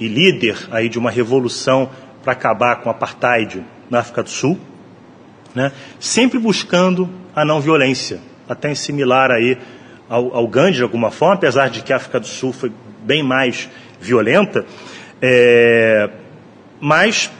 e 0.00 0.08
líder 0.08 0.56
aí 0.70 0.88
de 0.88 0.98
uma 0.98 1.10
revolução 1.10 1.88
para 2.22 2.32
acabar 2.32 2.76
com 2.76 2.88
o 2.88 2.92
apartheid 2.92 3.62
na 3.88 4.00
África 4.00 4.22
do 4.22 4.30
Sul, 4.30 4.58
né, 5.56 5.72
sempre 5.98 6.38
buscando 6.38 7.08
a 7.34 7.42
não 7.42 7.62
violência, 7.62 8.20
até 8.46 8.74
similar 8.74 9.30
aí 9.30 9.56
ao, 10.06 10.36
ao 10.36 10.46
Gandhi 10.46 10.76
de 10.76 10.82
alguma 10.82 11.10
forma, 11.10 11.34
apesar 11.34 11.70
de 11.70 11.82
que 11.82 11.94
a 11.94 11.96
África 11.96 12.20
do 12.20 12.26
Sul 12.26 12.52
foi 12.52 12.70
bem 13.02 13.22
mais 13.22 13.70
violenta, 13.98 14.66
é, 15.22 16.10
mas 16.78 17.30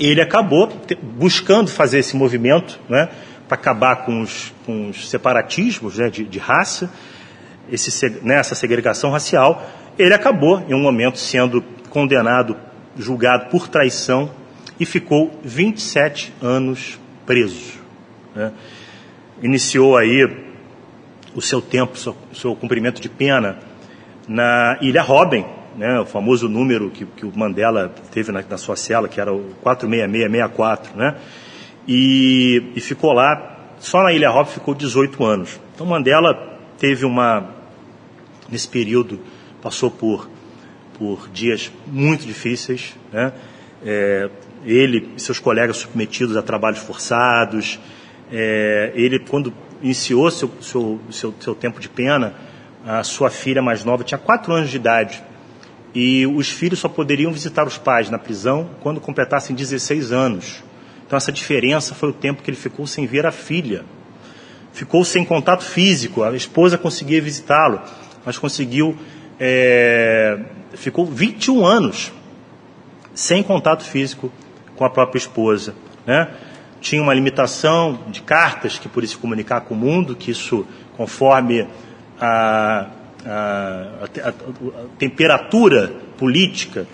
ele 0.00 0.20
acabou 0.20 0.68
buscando 1.00 1.70
fazer 1.70 2.00
esse 2.00 2.16
movimento 2.16 2.80
né, 2.88 3.08
para 3.46 3.54
acabar 3.54 4.04
com 4.04 4.20
os, 4.20 4.52
com 4.66 4.88
os 4.88 5.08
separatismos 5.08 5.98
né, 5.98 6.10
de, 6.10 6.24
de, 6.24 6.40
raça, 6.40 6.90
esse, 7.70 8.10
né, 8.20 8.40
essa 8.40 8.56
segregação 8.56 9.12
racial. 9.12 9.64
Ele 9.96 10.12
acabou, 10.12 10.60
em 10.68 10.74
um 10.74 10.82
momento, 10.82 11.20
sendo 11.20 11.62
condenado, 11.88 12.56
julgado 12.96 13.48
por 13.48 13.68
traição 13.68 14.28
e 14.80 14.84
ficou 14.84 15.38
27 15.44 16.32
anos 16.42 16.98
preso. 17.26 17.80
Né 18.34 18.52
iniciou 19.42 19.96
aí 19.96 20.24
o 21.34 21.42
seu 21.42 21.60
tempo, 21.60 21.94
o 22.30 22.34
seu 22.34 22.54
cumprimento 22.54 23.00
de 23.02 23.08
pena 23.08 23.58
na 24.28 24.78
Ilha 24.80 25.02
Robben, 25.02 25.44
né, 25.76 25.98
o 26.00 26.06
famoso 26.06 26.48
número 26.48 26.90
que, 26.90 27.04
que 27.04 27.26
o 27.26 27.32
Mandela 27.36 27.92
teve 28.12 28.30
na, 28.30 28.42
na, 28.48 28.56
sua 28.56 28.76
cela, 28.76 29.08
que 29.08 29.20
era 29.20 29.32
o 29.32 29.54
46664, 29.62 30.96
né, 30.96 31.16
e, 31.88 32.70
e 32.76 32.80
ficou 32.80 33.12
lá, 33.12 33.72
só 33.80 34.02
na 34.02 34.12
Ilha 34.12 34.30
Robben 34.30 34.52
ficou 34.52 34.74
18 34.74 35.24
anos. 35.24 35.60
Então 35.74 35.86
Mandela 35.86 36.58
teve 36.78 37.04
uma, 37.04 37.48
nesse 38.48 38.68
período, 38.68 39.18
passou 39.60 39.90
por, 39.90 40.30
por 40.98 41.28
dias 41.30 41.72
muito 41.86 42.24
difíceis, 42.26 42.94
né, 43.10 43.32
é, 43.84 44.30
ele 44.64 45.12
e 45.16 45.20
seus 45.20 45.38
colegas 45.38 45.78
submetidos 45.78 46.36
a 46.36 46.42
trabalhos 46.42 46.78
forçados, 46.78 47.78
é, 48.30 48.92
ele, 48.94 49.18
quando 49.18 49.52
iniciou 49.82 50.30
seu, 50.30 50.50
seu, 50.60 51.00
seu, 51.10 51.34
seu 51.38 51.54
tempo 51.54 51.80
de 51.80 51.88
pena, 51.88 52.34
a 52.86 53.02
sua 53.02 53.30
filha 53.30 53.60
mais 53.60 53.84
nova 53.84 54.02
tinha 54.04 54.18
quatro 54.18 54.52
anos 54.52 54.70
de 54.70 54.76
idade. 54.76 55.22
E 55.94 56.26
os 56.26 56.48
filhos 56.48 56.78
só 56.78 56.88
poderiam 56.88 57.32
visitar 57.32 57.66
os 57.66 57.76
pais 57.76 58.08
na 58.08 58.18
prisão 58.18 58.70
quando 58.80 59.00
completassem 59.00 59.54
16 59.54 60.10
anos. 60.10 60.62
Então, 61.06 61.16
essa 61.16 61.30
diferença 61.30 61.94
foi 61.94 62.08
o 62.08 62.12
tempo 62.12 62.42
que 62.42 62.48
ele 62.48 62.56
ficou 62.56 62.86
sem 62.86 63.06
ver 63.06 63.26
a 63.26 63.32
filha. 63.32 63.84
Ficou 64.72 65.04
sem 65.04 65.24
contato 65.24 65.62
físico. 65.62 66.22
A 66.22 66.34
esposa 66.34 66.78
conseguia 66.78 67.20
visitá-lo, 67.20 67.82
mas 68.24 68.38
conseguiu. 68.38 68.96
É, 69.38 70.38
ficou 70.74 71.04
21 71.04 71.66
anos 71.66 72.12
sem 73.14 73.42
contato 73.42 73.84
físico 73.84 74.32
com 74.82 74.86
a 74.86 74.90
própria 74.90 75.18
esposa. 75.18 75.76
Né? 76.04 76.28
tinha 76.80 77.00
uma 77.00 77.14
limitação 77.14 78.00
de 78.08 78.20
cartas 78.20 78.76
que 78.76 78.88
podia 78.88 79.08
se 79.08 79.16
comunicar 79.16 79.60
com 79.60 79.74
o 79.74 79.76
mundo, 79.76 80.16
que 80.16 80.32
isso, 80.32 80.66
conforme 80.96 81.68
a, 82.20 82.88
a, 83.24 84.08
a, 84.24 84.28
a 84.28 84.32
temperatura 84.98 85.92
política 86.18 86.84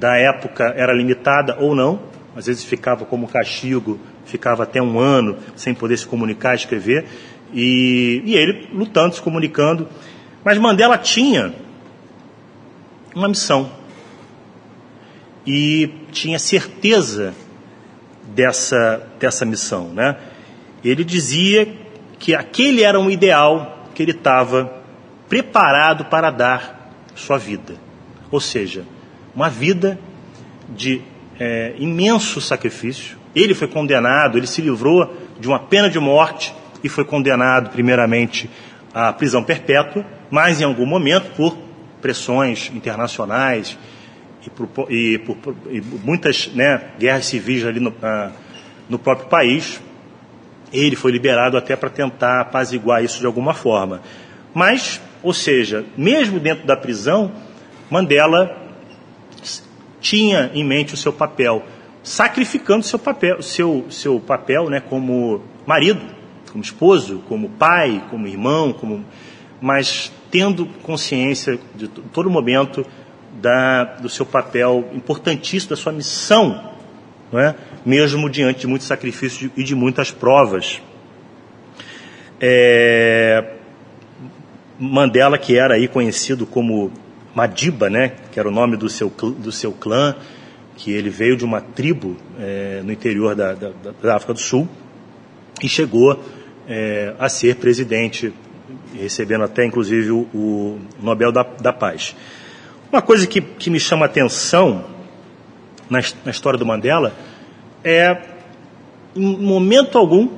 da 0.00 0.16
época 0.16 0.74
era 0.76 0.92
limitada 0.92 1.56
ou 1.60 1.76
não, 1.76 2.00
às 2.34 2.46
vezes 2.46 2.64
ficava 2.64 3.04
como 3.04 3.28
castigo, 3.28 4.00
ficava 4.24 4.64
até 4.64 4.82
um 4.82 4.98
ano 4.98 5.36
sem 5.54 5.72
poder 5.72 5.96
se 5.96 6.08
comunicar, 6.08 6.56
escrever, 6.56 7.06
e, 7.52 8.22
e 8.24 8.34
ele 8.34 8.68
lutando, 8.72 9.14
se 9.14 9.22
comunicando. 9.22 9.86
Mas 10.44 10.58
Mandela 10.58 10.98
tinha 10.98 11.54
uma 13.14 13.28
missão 13.28 13.79
e 15.46 15.90
tinha 16.12 16.38
certeza 16.38 17.34
dessa, 18.34 19.06
dessa 19.18 19.44
missão. 19.44 19.88
Né? 19.88 20.16
Ele 20.84 21.04
dizia 21.04 21.68
que 22.18 22.34
aquele 22.34 22.82
era 22.82 22.98
um 22.98 23.10
ideal 23.10 23.86
que 23.94 24.02
ele 24.02 24.12
estava 24.12 24.72
preparado 25.28 26.06
para 26.06 26.30
dar 26.30 26.92
sua 27.14 27.38
vida. 27.38 27.74
Ou 28.30 28.40
seja, 28.40 28.84
uma 29.34 29.48
vida 29.48 29.98
de 30.68 31.02
é, 31.38 31.74
imenso 31.78 32.40
sacrifício. 32.40 33.18
Ele 33.34 33.54
foi 33.54 33.68
condenado, 33.68 34.36
ele 34.36 34.46
se 34.46 34.60
livrou 34.60 35.16
de 35.38 35.48
uma 35.48 35.58
pena 35.58 35.88
de 35.88 35.98
morte 35.98 36.54
e 36.82 36.88
foi 36.88 37.04
condenado, 37.04 37.70
primeiramente, 37.70 38.50
à 38.92 39.12
prisão 39.12 39.42
perpétua, 39.42 40.04
mas 40.30 40.60
em 40.60 40.64
algum 40.64 40.86
momento, 40.86 41.32
por 41.36 41.56
pressões 42.00 42.70
internacionais, 42.74 43.78
e 44.44 44.50
por, 44.50 44.92
e 44.92 45.18
por, 45.18 45.54
e 45.70 45.80
muitas 45.80 46.48
né, 46.48 46.90
guerras 46.98 47.26
civis 47.26 47.64
ali 47.64 47.80
no, 47.80 47.92
ah, 48.02 48.30
no 48.88 48.98
próprio 48.98 49.28
país. 49.28 49.80
Ele 50.72 50.94
foi 50.94 51.10
liberado 51.10 51.56
até 51.56 51.74
para 51.74 51.90
tentar 51.90 52.42
apaziguar 52.42 53.02
isso 53.02 53.18
de 53.18 53.26
alguma 53.26 53.52
forma. 53.52 54.00
Mas, 54.54 55.00
ou 55.22 55.32
seja, 55.32 55.84
mesmo 55.96 56.38
dentro 56.38 56.66
da 56.66 56.76
prisão, 56.76 57.32
Mandela 57.90 58.56
tinha 60.00 60.50
em 60.54 60.64
mente 60.64 60.94
o 60.94 60.96
seu 60.96 61.12
papel, 61.12 61.64
sacrificando 62.02 62.84
seu 62.84 62.98
papel, 62.98 63.42
seu, 63.42 63.86
seu 63.90 64.20
papel 64.20 64.70
né, 64.70 64.80
como 64.80 65.42
marido, 65.66 66.00
como 66.50 66.62
esposo, 66.62 67.22
como 67.28 67.48
pai, 67.50 68.02
como 68.10 68.26
irmão, 68.26 68.72
como, 68.72 69.04
mas 69.60 70.12
tendo 70.30 70.66
consciência 70.82 71.58
de 71.74 71.88
todo 71.88 72.30
momento 72.30 72.86
da, 73.40 73.84
do 73.84 74.08
seu 74.08 74.26
papel 74.26 74.88
importantíssimo, 74.92 75.70
da 75.70 75.76
sua 75.76 75.92
missão, 75.92 76.72
é? 77.32 77.54
mesmo 77.84 78.28
diante 78.28 78.60
de 78.60 78.66
muitos 78.66 78.86
sacrifícios 78.86 79.50
e 79.56 79.62
de 79.62 79.74
muitas 79.74 80.10
provas. 80.10 80.80
É, 82.40 83.54
Mandela, 84.78 85.36
que 85.36 85.56
era 85.56 85.74
aí 85.74 85.86
conhecido 85.86 86.46
como 86.46 86.90
Madiba, 87.34 87.90
né, 87.90 88.12
que 88.32 88.40
era 88.40 88.48
o 88.48 88.52
nome 88.52 88.76
do 88.76 88.88
seu, 88.88 89.08
do 89.10 89.52
seu 89.52 89.72
clã, 89.72 90.16
que 90.76 90.90
ele 90.92 91.10
veio 91.10 91.36
de 91.36 91.44
uma 91.44 91.60
tribo 91.60 92.16
é, 92.38 92.80
no 92.82 92.90
interior 92.90 93.34
da, 93.34 93.52
da, 93.52 93.70
da, 94.02 94.16
África 94.16 94.32
do 94.32 94.40
Sul 94.40 94.66
e 95.62 95.68
chegou 95.68 96.18
é, 96.66 97.14
a 97.18 97.28
ser 97.28 97.56
presidente, 97.56 98.32
recebendo 98.94 99.44
até 99.44 99.64
inclusive 99.64 100.10
o, 100.10 100.20
o 100.34 100.80
Nobel 101.02 101.30
da, 101.30 101.42
da 101.42 101.72
Paz. 101.72 102.16
Uma 102.92 103.00
coisa 103.00 103.24
que, 103.24 103.40
que 103.40 103.70
me 103.70 103.78
chama 103.78 104.06
atenção 104.06 104.84
na, 105.88 106.00
na 106.24 106.30
história 106.32 106.58
do 106.58 106.66
Mandela 106.66 107.12
é, 107.84 108.20
em 109.14 109.36
momento 109.36 109.96
algum, 109.96 110.28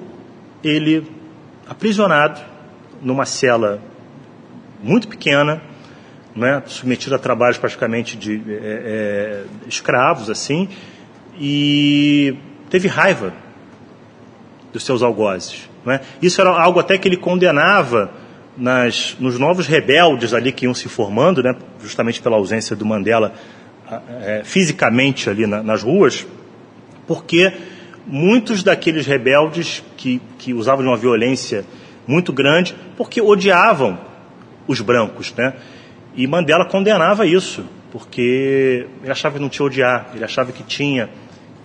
ele 0.62 1.10
aprisionado 1.66 2.42
numa 3.00 3.24
cela 3.24 3.80
muito 4.82 5.08
pequena, 5.08 5.62
né, 6.36 6.62
submetido 6.66 7.14
a 7.14 7.18
trabalhos 7.18 7.56
praticamente 7.56 8.18
de 8.18 8.42
é, 8.46 8.54
é, 8.54 9.44
escravos, 9.66 10.28
assim, 10.28 10.68
e 11.38 12.36
teve 12.68 12.86
raiva 12.86 13.32
dos 14.74 14.84
seus 14.84 15.02
algozes. 15.02 15.70
Né? 15.86 16.02
Isso 16.20 16.38
era 16.38 16.50
algo 16.50 16.78
até 16.78 16.98
que 16.98 17.08
ele 17.08 17.16
condenava 17.16 18.10
nas, 18.56 19.16
nos 19.18 19.38
novos 19.38 19.66
rebeldes 19.66 20.34
ali 20.34 20.52
que 20.52 20.64
iam 20.64 20.74
se 20.74 20.88
formando, 20.88 21.42
né, 21.42 21.54
justamente 21.82 22.20
pela 22.20 22.36
ausência 22.36 22.76
do 22.76 22.84
Mandela 22.84 23.32
é, 24.22 24.42
fisicamente 24.44 25.28
ali 25.28 25.46
na, 25.46 25.62
nas 25.62 25.82
ruas, 25.82 26.26
porque 27.06 27.52
muitos 28.06 28.62
daqueles 28.62 29.06
rebeldes 29.06 29.82
que, 29.96 30.20
que 30.38 30.52
usavam 30.52 30.82
de 30.82 30.88
uma 30.88 30.96
violência 30.96 31.64
muito 32.06 32.32
grande, 32.32 32.74
porque 32.96 33.20
odiavam 33.20 33.98
os 34.66 34.80
brancos, 34.80 35.32
né? 35.34 35.54
E 36.14 36.26
Mandela 36.26 36.66
condenava 36.66 37.26
isso, 37.26 37.64
porque 37.90 38.86
ele 39.02 39.10
achava 39.10 39.36
que 39.36 39.40
não 39.40 39.48
tinha 39.48 39.66
odiar, 39.66 40.10
ele 40.14 40.24
achava 40.24 40.52
que 40.52 40.62
tinha 40.62 41.08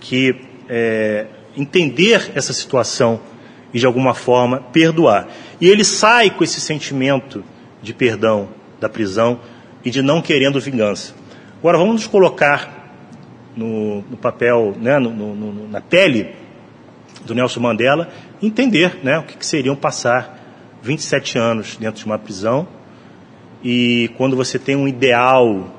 que 0.00 0.34
é, 0.68 1.26
entender 1.56 2.30
essa 2.34 2.52
situação 2.52 3.20
e 3.72 3.78
de 3.78 3.86
alguma 3.86 4.14
forma 4.14 4.60
perdoar. 4.72 5.28
E 5.60 5.68
ele 5.68 5.84
sai 5.84 6.30
com 6.30 6.44
esse 6.44 6.60
sentimento 6.60 7.44
de 7.82 7.92
perdão 7.92 8.48
da 8.80 8.88
prisão 8.88 9.40
e 9.84 9.90
de 9.90 10.02
não 10.02 10.22
querendo 10.22 10.60
vingança. 10.60 11.14
Agora 11.58 11.78
vamos 11.78 11.94
nos 11.94 12.06
colocar 12.06 12.94
no, 13.56 14.02
no 14.02 14.16
papel, 14.16 14.74
né, 14.80 14.98
no, 14.98 15.10
no, 15.10 15.68
na 15.68 15.80
pele 15.80 16.34
do 17.24 17.34
Nelson 17.34 17.60
Mandela, 17.60 18.08
entender 18.40 19.00
né, 19.02 19.18
o 19.18 19.24
que, 19.24 19.36
que 19.36 19.44
seriam 19.44 19.74
passar 19.74 20.38
27 20.82 21.38
anos 21.38 21.76
dentro 21.76 22.00
de 22.00 22.06
uma 22.06 22.18
prisão. 22.18 22.68
E 23.62 24.10
quando 24.16 24.36
você 24.36 24.58
tem 24.58 24.76
um 24.76 24.86
ideal, 24.86 25.74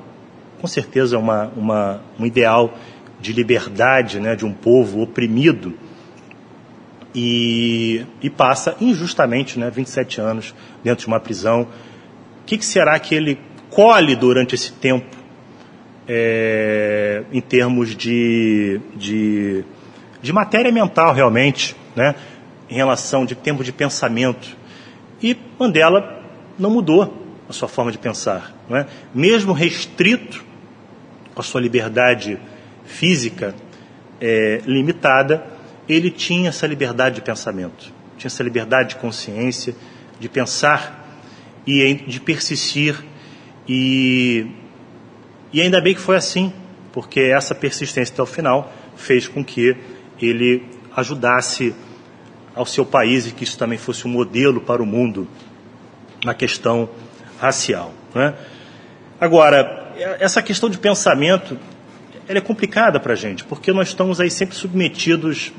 com 0.60 0.68
certeza 0.68 1.18
uma, 1.18 1.46
uma, 1.56 2.02
um 2.20 2.26
ideal 2.26 2.78
de 3.22 3.32
liberdade 3.32 4.20
né, 4.20 4.36
de 4.36 4.46
um 4.46 4.54
povo 4.54 5.02
oprimido, 5.02 5.74
e, 7.14 8.06
e 8.22 8.30
passa 8.30 8.76
injustamente 8.80 9.58
né, 9.60 9.70
27 9.70 10.22
anos 10.22 10.54
dentro 10.84 11.02
de 11.02 11.08
uma 11.08 11.20
prisão. 11.20 11.64
O 11.64 12.46
que, 12.46 12.58
que 12.58 12.66
será 12.66 12.98
que 13.00 13.16
ele 13.16 13.40
colhe 13.70 14.16
durante 14.16 14.56
esse 14.56 14.72
tempo 14.74 15.18
é, 16.08 17.24
em 17.32 17.42
termos 17.42 17.96
de, 17.96 18.80
de, 18.96 19.64
de 20.22 20.34
matéria 20.34 20.72
mental 20.72 21.14
realmente, 21.14 21.76
né, 21.96 22.16
em 22.70 22.76
relação 22.76 23.26
de 23.26 23.36
tempo 23.36 23.64
de 23.64 23.72
pensamento? 23.72 24.58
E 25.22 25.38
Mandela 25.58 26.24
não 26.58 26.70
mudou 26.70 27.26
a 27.48 27.54
sua 27.54 27.68
forma 27.68 27.92
de 27.92 27.98
pensar. 27.98 28.54
Não 28.70 28.78
é? 28.78 28.86
Mesmo 29.14 29.54
restrito 29.54 30.46
com 31.34 31.42
a 31.42 31.44
sua 31.44 31.60
liberdade 31.60 32.40
física 32.86 33.56
é, 34.22 34.62
limitada, 34.66 35.44
ele 35.90 36.12
tinha 36.12 36.50
essa 36.50 36.68
liberdade 36.68 37.16
de 37.16 37.22
pensamento, 37.22 37.92
tinha 38.16 38.28
essa 38.28 38.44
liberdade 38.44 38.90
de 38.90 38.96
consciência, 38.98 39.76
de 40.20 40.30
pensar 40.30 41.24
e 41.66 41.96
de 41.96 42.20
persistir. 42.20 43.04
E, 43.68 44.46
e 45.52 45.62
ainda 45.62 45.82
bem 45.82 45.96
que 45.96 46.00
foi 46.00 46.16
assim, 46.16 46.54
porque 46.94 47.20
essa 47.20 47.56
persistência 47.56 48.14
até 48.14 48.22
o 48.22 48.28
final 48.28 48.72
fez 48.96 49.28
com 49.28 49.44
que 49.44 49.76
ele 50.22 50.64
ajudasse 50.96 51.74
ao 52.54 52.66
seu 52.66 52.86
país 52.86 53.26
e 53.26 53.32
que 53.32 53.44
isso 53.44 53.58
também 53.58 53.78
fosse 53.78 54.08
um 54.08 54.12
modelo 54.12 54.62
para 54.62 54.84
o 54.84 54.86
mundo 54.86 55.28
na 56.24 56.34
questão 56.34 56.90
racial. 57.40 57.94
Né? 58.14 58.36
Agora, 59.20 59.94
essa 60.20 60.42
questão 60.42 60.70
de 60.70 60.78
pensamento 60.78 61.58
ela 62.28 62.38
é 62.38 62.42
complicada 62.42 63.00
para 63.00 63.14
a 63.14 63.16
gente, 63.16 63.44
porque 63.44 63.72
nós 63.74 63.88
estamos 63.88 64.22
aí 64.22 64.30
sempre 64.30 64.56
submetidos 64.56 65.52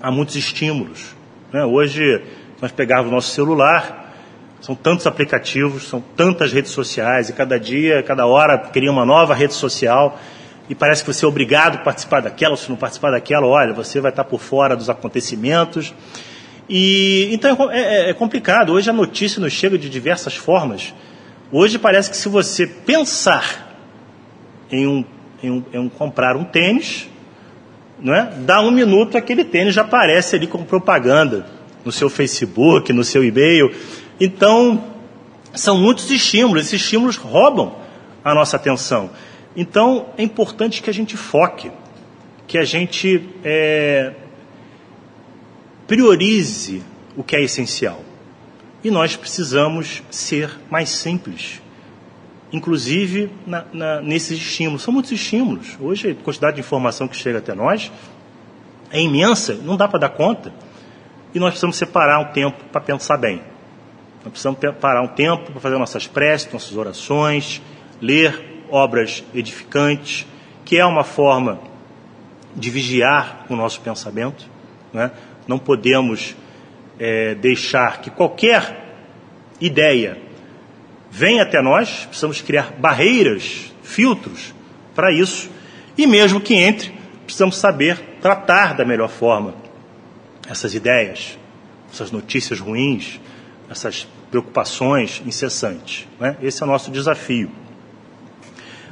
a 0.00 0.10
muitos 0.10 0.36
estímulos. 0.36 1.14
Né? 1.52 1.64
Hoje, 1.64 2.22
nós 2.60 2.72
pegarmos 2.72 3.10
o 3.10 3.14
nosso 3.14 3.30
celular, 3.30 4.14
são 4.60 4.74
tantos 4.74 5.06
aplicativos, 5.06 5.88
são 5.88 6.02
tantas 6.16 6.52
redes 6.52 6.70
sociais, 6.70 7.28
e 7.28 7.32
cada 7.32 7.58
dia, 7.58 8.02
cada 8.02 8.26
hora, 8.26 8.58
cria 8.58 8.90
uma 8.90 9.04
nova 9.04 9.34
rede 9.34 9.54
social, 9.54 10.18
e 10.68 10.74
parece 10.74 11.04
que 11.04 11.12
você 11.12 11.24
é 11.24 11.28
obrigado 11.28 11.76
a 11.76 11.78
participar 11.78 12.20
daquela, 12.20 12.56
se 12.56 12.68
não 12.68 12.76
participar 12.76 13.10
daquela, 13.10 13.46
olha, 13.46 13.72
você 13.72 14.00
vai 14.00 14.10
estar 14.10 14.24
por 14.24 14.40
fora 14.40 14.76
dos 14.76 14.90
acontecimentos. 14.90 15.94
E 16.68 17.28
então 17.32 17.70
é, 17.70 17.80
é, 17.80 18.10
é 18.10 18.14
complicado. 18.14 18.72
Hoje 18.72 18.90
a 18.90 18.92
notícia 18.92 19.40
nos 19.40 19.52
chega 19.52 19.78
de 19.78 19.88
diversas 19.88 20.34
formas. 20.34 20.92
Hoje 21.52 21.78
parece 21.78 22.10
que 22.10 22.16
se 22.16 22.28
você 22.28 22.66
pensar 22.66 23.78
em 24.72 24.86
um, 24.86 25.04
em 25.40 25.50
um, 25.50 25.64
em 25.72 25.78
um 25.78 25.88
comprar 25.88 26.36
um 26.36 26.42
tênis, 26.42 27.08
não 27.98 28.14
é? 28.14 28.32
Dá 28.40 28.60
um 28.60 28.70
minuto, 28.70 29.16
aquele 29.16 29.44
tênis 29.44 29.74
já 29.74 29.82
aparece 29.82 30.36
ali 30.36 30.46
como 30.46 30.64
propaganda 30.64 31.46
no 31.84 31.92
seu 31.92 32.10
Facebook, 32.10 32.92
no 32.92 33.04
seu 33.04 33.24
e-mail. 33.24 33.74
Então, 34.20 34.84
são 35.54 35.78
muitos 35.78 36.10
estímulos, 36.10 36.66
esses 36.66 36.80
estímulos 36.82 37.16
roubam 37.16 37.76
a 38.24 38.34
nossa 38.34 38.56
atenção. 38.56 39.10
Então, 39.56 40.06
é 40.18 40.22
importante 40.22 40.82
que 40.82 40.90
a 40.90 40.92
gente 40.92 41.16
foque, 41.16 41.70
que 42.46 42.58
a 42.58 42.64
gente 42.64 43.26
é, 43.42 44.12
priorize 45.86 46.82
o 47.16 47.22
que 47.22 47.34
é 47.34 47.42
essencial. 47.42 48.02
E 48.84 48.90
nós 48.90 49.16
precisamos 49.16 50.02
ser 50.10 50.50
mais 50.70 50.90
simples 50.90 51.62
inclusive 52.52 53.30
na, 53.46 53.64
na, 53.72 54.00
nesses 54.00 54.38
estímulos. 54.38 54.82
São 54.82 54.92
muitos 54.92 55.12
estímulos. 55.12 55.76
Hoje, 55.80 56.10
a 56.10 56.14
quantidade 56.14 56.56
de 56.56 56.60
informação 56.60 57.08
que 57.08 57.16
chega 57.16 57.38
até 57.38 57.54
nós 57.54 57.90
é 58.90 59.00
imensa, 59.00 59.54
não 59.54 59.76
dá 59.76 59.88
para 59.88 60.00
dar 60.00 60.10
conta. 60.10 60.52
E 61.34 61.38
nós 61.38 61.50
precisamos 61.50 61.76
separar 61.76 62.20
um 62.20 62.32
tempo 62.32 62.64
para 62.72 62.80
pensar 62.80 63.16
bem. 63.16 63.42
Nós 64.24 64.32
precisamos 64.32 64.58
parar 64.80 65.02
um 65.02 65.08
tempo 65.08 65.52
para 65.52 65.60
fazer 65.60 65.78
nossas 65.78 66.06
preces, 66.06 66.52
nossas 66.52 66.76
orações, 66.76 67.60
ler 68.00 68.64
obras 68.70 69.24
edificantes, 69.34 70.26
que 70.64 70.76
é 70.76 70.84
uma 70.84 71.04
forma 71.04 71.60
de 72.54 72.70
vigiar 72.70 73.44
o 73.48 73.56
nosso 73.56 73.80
pensamento. 73.80 74.48
Né? 74.92 75.10
Não 75.46 75.58
podemos 75.58 76.34
é, 76.98 77.34
deixar 77.34 78.00
que 78.00 78.10
qualquer 78.10 78.84
ideia 79.60 80.25
vem 81.16 81.40
até 81.40 81.62
nós, 81.62 82.04
precisamos 82.04 82.42
criar 82.42 82.72
barreiras, 82.78 83.72
filtros 83.82 84.52
para 84.94 85.10
isso, 85.10 85.48
e 85.96 86.06
mesmo 86.06 86.38
que 86.38 86.52
entre, 86.52 86.92
precisamos 87.24 87.56
saber 87.56 88.18
tratar 88.20 88.74
da 88.74 88.84
melhor 88.84 89.08
forma 89.08 89.54
essas 90.46 90.74
ideias, 90.74 91.38
essas 91.90 92.10
notícias 92.10 92.60
ruins, 92.60 93.18
essas 93.70 94.06
preocupações 94.30 95.22
incessantes. 95.24 96.06
Né? 96.20 96.36
Esse 96.42 96.62
é 96.62 96.66
o 96.66 96.68
nosso 96.68 96.90
desafio. 96.90 97.50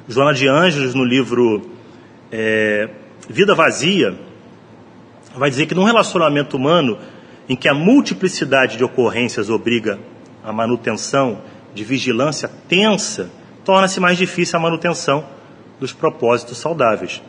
Joana 0.09 0.33
de 0.33 0.49
Ângeles, 0.49 0.95
no 0.95 1.05
livro 1.05 1.73
é, 2.33 2.89
Vida 3.29 3.55
Vazia, 3.55 4.19
vai 5.37 5.51
dizer 5.51 5.67
que 5.67 5.75
num 5.75 5.85
relacionamento 5.85 6.57
humano 6.57 6.99
em 7.47 7.55
que 7.55 7.69
a 7.69 7.75
multiplicidade 7.75 8.79
de 8.79 8.85
ocorrências 8.85 9.51
obriga 9.51 10.01
a 10.43 10.51
manutenção 10.51 11.43
de 11.75 11.83
vigilância 11.83 12.49
tensa, 12.69 13.31
torna-se 13.65 13.99
mais 13.99 14.17
difícil 14.17 14.59
a 14.59 14.63
manutenção 14.63 15.25
dos 15.81 15.93
propósitos 15.93 16.59
saudáveis. 16.59 17.21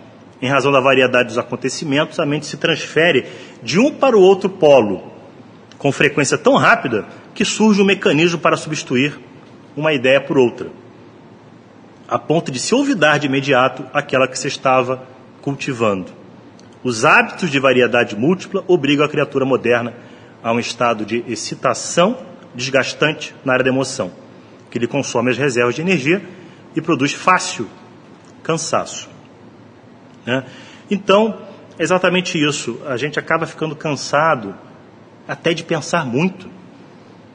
Em 0.41 0.47
razão 0.47 0.71
da 0.71 0.79
variedade 0.79 1.29
dos 1.29 1.37
acontecimentos, 1.37 2.19
a 2.19 2.25
mente 2.25 2.45
se 2.45 2.57
transfere 2.57 3.25
de 3.63 3.79
um 3.79 3.91
para 3.91 4.15
o 4.15 4.21
outro 4.21 4.49
polo, 4.49 5.11
com 5.77 5.91
frequência 5.91 6.37
tão 6.37 6.55
rápida 6.55 7.05
que 7.33 7.43
surge 7.43 7.81
um 7.81 7.85
mecanismo 7.85 8.39
para 8.39 8.57
substituir 8.57 9.17
uma 9.75 9.93
ideia 9.93 10.21
por 10.21 10.37
outra, 10.37 10.69
a 12.07 12.19
ponto 12.19 12.51
de 12.51 12.59
se 12.59 12.75
olvidar 12.75 13.17
de 13.17 13.27
imediato 13.27 13.85
aquela 13.93 14.27
que 14.27 14.37
se 14.37 14.47
estava 14.47 15.03
cultivando. 15.41 16.11
Os 16.83 17.03
hábitos 17.03 17.49
de 17.49 17.59
variedade 17.59 18.15
múltipla 18.15 18.63
obrigam 18.67 19.05
a 19.05 19.09
criatura 19.09 19.43
moderna 19.43 19.93
a 20.43 20.51
um 20.51 20.59
estado 20.59 21.03
de 21.03 21.23
excitação 21.27 22.17
desgastante 22.53 23.33
na 23.43 23.53
área 23.53 23.63
da 23.65 23.71
emoção 23.71 24.24
que 24.75 24.79
ele 24.79 24.87
consome 24.87 25.31
as 25.31 25.37
reservas 25.37 25.73
de 25.73 25.79
energia 25.79 26.21
e 26.75 26.81
produz 26.81 27.13
fácil 27.13 27.65
cansaço. 28.43 29.07
Né? 30.25 30.43
Então, 30.91 31.39
é 31.79 31.83
exatamente 31.83 32.37
isso. 32.37 32.81
A 32.85 32.97
gente 32.97 33.17
acaba 33.17 33.45
ficando 33.45 33.73
cansado 33.73 34.53
até 35.25 35.53
de 35.53 35.63
pensar 35.63 36.05
muito 36.05 36.49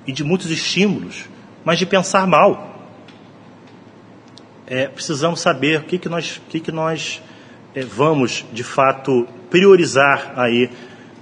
e 0.06 0.12
de 0.12 0.22
muitos 0.22 0.50
estímulos, 0.50 1.24
mas 1.64 1.78
de 1.78 1.86
pensar 1.86 2.26
mal. 2.26 2.90
É, 4.66 4.88
precisamos 4.88 5.40
saber 5.40 5.80
o 5.80 5.84
que, 5.84 5.98
que 5.98 6.10
nós, 6.10 6.42
que 6.50 6.60
que 6.60 6.70
nós 6.70 7.22
é, 7.74 7.80
vamos, 7.80 8.44
de 8.52 8.62
fato, 8.62 9.26
priorizar 9.48 10.34
aí 10.36 10.70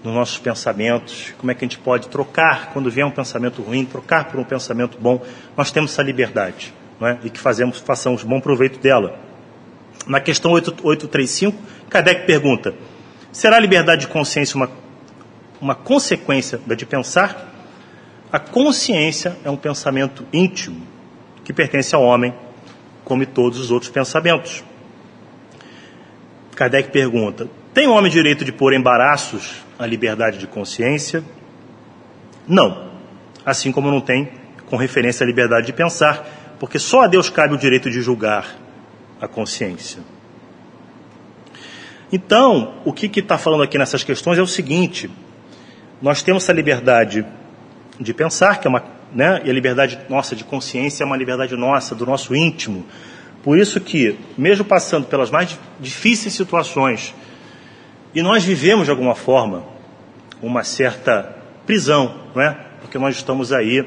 nos 0.03 0.15
nossos 0.15 0.39
pensamentos, 0.39 1.35
como 1.39 1.51
é 1.51 1.55
que 1.55 1.65
a 1.65 1.69
gente 1.69 1.79
pode 1.79 2.09
trocar, 2.09 2.73
quando 2.73 2.91
vier 2.91 3.05
um 3.05 3.11
pensamento 3.11 3.63
ruim, 3.63 3.85
trocar 3.85 4.27
por 4.27 4.39
um 4.39 4.45
pensamento 4.45 4.97
bom. 4.99 5.21
Nós 5.57 5.71
temos 5.71 5.93
essa 5.93 6.03
liberdade 6.03 6.73
é? 7.01 7.19
e 7.25 7.31
que 7.31 7.41
fazemos, 7.41 7.79
façamos 7.79 8.23
bom 8.23 8.41
proveito 8.41 8.79
dela. 8.79 9.19
Na 10.07 10.21
questão 10.21 10.53
835, 10.53 11.59
Kardec 11.91 12.27
pergunta: 12.27 12.75
será 13.33 13.57
a 13.57 13.61
liberdade 13.61 14.03
de 14.03 14.09
consciência 14.09 14.57
uma, 14.57 14.71
uma 15.61 15.75
consequência 15.75 16.59
da 16.67 16.75
de 16.75 16.87
pensar? 16.87 17.47
A 18.33 18.39
consciência 18.39 19.37
é 19.45 19.51
um 19.51 19.57
pensamento 19.57 20.25
íntimo 20.33 20.87
que 21.45 21.53
pertence 21.53 21.95
ao 21.95 22.03
homem, 22.03 22.35
como 23.05 23.25
todos 23.27 23.59
os 23.59 23.71
outros 23.71 23.91
pensamentos. 23.91 24.63
Kardec 26.55 26.91
pergunta: 26.91 27.49
tem 27.75 27.87
o 27.87 27.93
homem 27.93 28.11
direito 28.11 28.45
de 28.45 28.53
pôr 28.53 28.73
embaraços 28.73 29.65
à 29.79 29.87
liberdade 29.87 30.39
de 30.39 30.47
consciência? 30.47 31.23
Não. 32.47 32.89
Assim 33.45 33.71
como 33.71 33.91
não 33.91 34.01
tem 34.01 34.31
com 34.67 34.77
referência 34.77 35.25
à 35.25 35.27
liberdade 35.27 35.67
de 35.67 35.73
pensar, 35.73 36.57
porque 36.59 36.79
só 36.79 37.03
a 37.03 37.07
Deus 37.07 37.31
cabe 37.31 37.55
o 37.55 37.59
direito 37.59 37.91
de 37.91 38.01
julgar 38.03 38.57
a 39.21 39.27
consciência. 39.27 40.03
Então, 42.13 42.75
o 42.85 42.93
que 42.93 43.07
está 43.21 43.37
falando 43.37 43.63
aqui 43.63 43.77
nessas 43.79 44.03
questões 44.03 44.39
é 44.39 44.43
o 44.43 44.47
seguinte: 44.47 45.11
nós 46.01 46.23
temos 46.23 46.45
essa 46.45 46.53
liberdade 46.53 47.25
de 48.01 48.15
pensar, 48.15 48.61
que 48.61 48.67
é 48.67 48.71
uma, 48.71 48.83
né, 49.13 49.43
e 49.45 49.51
a 49.51 49.53
liberdade 49.53 49.99
nossa 50.09 50.35
de 50.35 50.45
consciência 50.45 51.03
é 51.03 51.07
uma 51.07 51.17
liberdade 51.17 51.55
nossa, 51.57 51.95
do 51.95 52.07
nosso 52.07 52.35
íntimo. 52.35 52.87
Por 53.43 53.59
isso 53.59 53.81
que, 53.81 54.19
mesmo 54.37 54.65
passando 54.65 55.07
pelas 55.07 55.31
mais 55.31 55.59
difíceis 55.81 56.35
situações 56.35 57.15
e 58.15 58.23
nós 58.23 58.45
vivemos 58.45 58.87
de 58.87 58.91
alguma 58.91 59.15
forma 59.15 59.65
uma 60.41 60.65
certa 60.65 61.37
prisão, 61.67 62.15
não 62.35 62.43
é? 62.43 62.57
Porque 62.81 62.99
nós 62.99 63.17
estamos 63.17 63.53
aí 63.53 63.85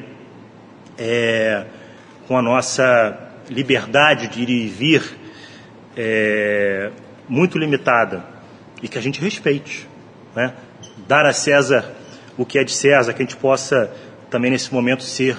é, 0.98 1.66
com 2.28 2.38
a 2.38 2.42
nossa 2.42 3.18
liberdade 3.50 4.28
de 4.28 4.44
ir 4.44 4.50
e 4.50 4.68
vir 4.68 5.18
é, 5.98 6.92
muito 7.28 7.58
limitada 7.58 8.24
e 8.82 8.88
que 8.88 8.98
a 8.98 9.02
gente 9.02 9.20
respeite, 9.22 9.88
né? 10.36 10.54
Dar 11.08 11.26
a 11.26 11.34
César 11.34 12.02
o 12.38 12.46
que 12.46 12.58
é 12.58 12.64
de 12.64 12.72
César, 12.72 13.14
que 13.14 13.22
a 13.22 13.26
gente 13.26 13.38
possa 13.38 13.92
também 14.30 14.52
nesse 14.52 14.74
momento 14.74 15.04
ser 15.04 15.38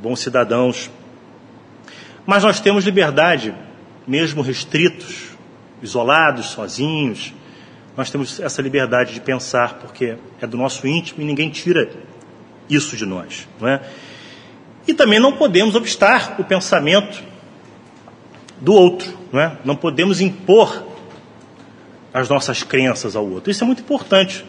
bons 0.00 0.20
cidadãos. 0.20 0.90
Mas 2.24 2.42
nós 2.42 2.58
temos 2.58 2.84
liberdade, 2.84 3.54
mesmo 4.06 4.42
restritos, 4.42 5.36
isolados, 5.82 6.46
sozinhos, 6.46 7.32
nós 7.96 8.10
temos 8.10 8.40
essa 8.40 8.60
liberdade 8.60 9.14
de 9.14 9.20
pensar, 9.20 9.74
porque 9.74 10.16
é 10.40 10.46
do 10.46 10.56
nosso 10.56 10.86
íntimo 10.86 11.22
e 11.22 11.24
ninguém 11.24 11.48
tira 11.48 11.90
isso 12.68 12.96
de 12.96 13.06
nós. 13.06 13.48
Não 13.60 13.68
é? 13.68 13.80
E 14.86 14.94
também 14.94 15.18
não 15.18 15.32
podemos 15.32 15.74
obstar 15.74 16.36
o 16.38 16.44
pensamento 16.44 17.22
do 18.60 18.72
outro, 18.72 19.16
não, 19.32 19.40
é? 19.40 19.58
não 19.64 19.76
podemos 19.76 20.20
impor 20.20 20.84
as 22.12 22.28
nossas 22.28 22.62
crenças 22.62 23.16
ao 23.16 23.28
outro. 23.28 23.50
Isso 23.50 23.64
é 23.64 23.66
muito 23.66 23.82
importante. 23.82 24.44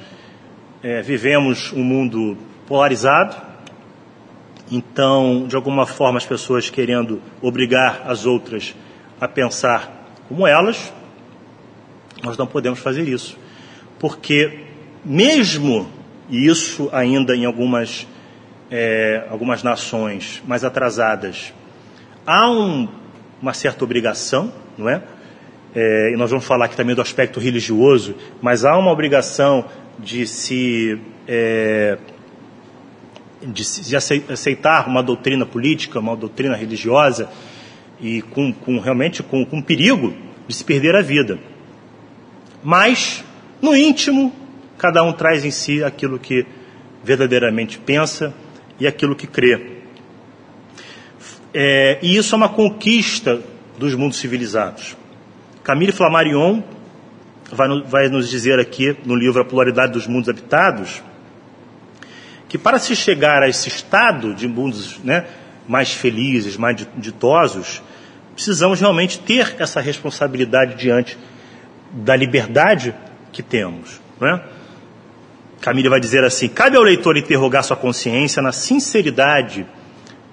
É, 0.84 1.02
vivemos 1.02 1.74
um 1.74 1.84
mundo 1.84 2.38
polarizado, 2.68 3.36
então, 4.72 5.48
de 5.48 5.56
alguma 5.56 5.86
forma, 5.86 6.18
as 6.18 6.26
pessoas 6.26 6.70
querendo 6.70 7.22
obrigar 7.42 8.04
as 8.06 8.26
outras 8.26 8.76
a 9.20 9.28
pensar 9.28 10.06
como 10.28 10.46
elas, 10.46 10.94
nós 12.24 12.38
não 12.38 12.48
podemos 12.48 12.80
fazer 12.80 13.08
isso. 13.08 13.38
Porque, 14.00 14.66
mesmo, 15.04 15.90
isso 16.30 16.90
ainda 16.92 17.36
em 17.36 17.46
algumas, 17.46 18.08
é, 18.70 19.26
algumas 19.30 19.64
nações 19.64 20.42
mais 20.46 20.64
atrasadas, 20.64 21.54
há 22.26 22.50
um, 22.50 22.88
uma 23.42 23.54
certa 23.54 23.84
obrigação, 23.84 24.52
não 24.78 24.90
é? 24.90 25.02
é? 25.74 26.12
E 26.14 26.18
nós 26.18 26.30
vamos 26.30 26.46
falar 26.46 26.66
aqui 26.66 26.76
também 26.76 26.96
do 26.96 27.02
aspecto 27.02 27.40
religioso, 27.40 28.16
mas 28.42 28.66
há 28.66 28.78
uma 28.78 28.92
obrigação 28.92 29.66
de 30.00 30.28
se. 30.28 31.00
É, 31.28 31.98
de 33.40 33.96
aceitar 33.96 34.88
uma 34.88 35.04
doutrina 35.04 35.46
política, 35.46 36.00
uma 36.00 36.16
doutrina 36.16 36.56
religiosa, 36.56 37.30
e 38.02 38.22
com, 38.22 38.52
com 38.52 38.80
realmente 38.80 39.22
com, 39.22 39.46
com 39.46 39.62
perigo 39.62 40.14
de 40.48 40.56
se 40.56 40.64
perder 40.64 40.96
a 40.96 41.02
vida. 41.02 41.38
Mas, 42.64 43.24
no 43.62 43.76
íntimo, 43.76 44.34
cada 44.78 45.04
um 45.04 45.14
traz 45.14 45.46
em 45.46 45.52
si 45.52 45.84
aquilo 45.84 46.20
que 46.20 46.46
verdadeiramente 47.04 47.80
pensa 47.80 48.34
e 48.80 48.86
aquilo 48.86 49.16
que 49.16 49.28
crê. 49.28 49.78
É, 51.54 52.00
e 52.02 52.18
isso 52.18 52.36
é 52.36 52.38
uma 52.38 52.50
conquista 52.50 53.42
dos 53.78 53.96
mundos 53.96 54.18
civilizados. 54.18 54.98
Camille 55.64 55.92
Flammarion 55.92 56.62
vai, 57.52 57.82
vai 57.84 58.10
nos 58.10 58.30
dizer 58.30 58.60
aqui 58.60 58.96
no 59.06 59.16
livro 59.16 59.42
A 59.42 59.46
Polaridade 59.46 59.94
dos 59.94 60.08
Mundos 60.08 60.30
Habitados 60.30 61.02
que 62.48 62.58
para 62.58 62.80
se 62.80 62.96
chegar 62.96 63.44
a 63.44 63.50
esse 63.50 63.68
estado 63.68 64.34
de 64.34 64.48
mundos 64.48 65.00
né, 65.04 65.26
mais 65.68 65.92
felizes, 65.92 66.56
mais 66.56 66.88
ditosos, 66.96 67.82
precisamos 68.34 68.80
realmente 68.80 69.20
ter 69.20 69.56
essa 69.60 69.82
responsabilidade 69.82 70.76
diante 70.76 71.18
da 71.92 72.16
liberdade 72.16 72.94
que 73.32 73.42
temos. 73.42 74.02
Né? 74.20 74.42
Camille 75.62 75.90
vai 75.90 76.00
dizer 76.00 76.24
assim: 76.24 76.48
cabe 76.48 76.78
ao 76.78 76.84
leitor 76.84 77.18
interrogar 77.18 77.64
sua 77.64 77.78
consciência 77.78 78.42
na 78.42 78.52
sinceridade 78.52 79.66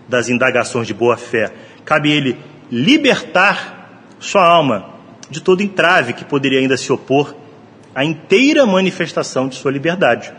das 0.08 0.28
indagações 0.28 0.86
de 0.86 0.94
boa 0.94 1.16
fé. 1.16 1.52
Cabe 1.84 2.12
ele 2.12 2.38
libertar 2.70 4.02
sua 4.18 4.46
alma 4.46 4.94
de 5.30 5.40
todo 5.40 5.62
entrave 5.62 6.12
que 6.12 6.24
poderia 6.24 6.60
ainda 6.60 6.76
se 6.76 6.92
opor 6.92 7.34
à 7.94 8.04
inteira 8.04 8.66
manifestação 8.66 9.48
de 9.48 9.56
sua 9.56 9.70
liberdade. 9.70 10.32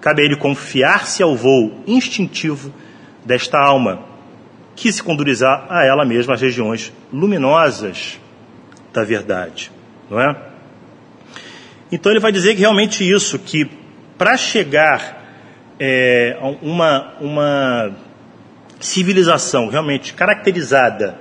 Cabe 0.00 0.22
a 0.22 0.24
ele 0.24 0.36
confiar-se 0.36 1.22
ao 1.22 1.34
voo 1.36 1.82
instintivo 1.86 2.72
desta 3.24 3.58
alma, 3.58 4.00
que 4.76 4.92
se 4.92 5.02
conduzirá 5.02 5.66
a 5.70 5.84
ela 5.84 6.04
mesma 6.04 6.34
às 6.34 6.40
regiões 6.40 6.92
luminosas 7.12 8.20
da 8.92 9.02
verdade, 9.02 9.72
não 10.10 10.20
é? 10.20 10.53
Então 11.90 12.10
ele 12.10 12.20
vai 12.20 12.32
dizer 12.32 12.54
que 12.54 12.60
realmente 12.60 13.08
isso, 13.08 13.38
que 13.38 13.70
para 14.16 14.36
chegar 14.36 15.22
é, 15.78 16.36
a 16.40 16.46
uma, 16.46 17.14
uma 17.20 17.96
civilização 18.80 19.68
realmente 19.68 20.14
caracterizada 20.14 21.18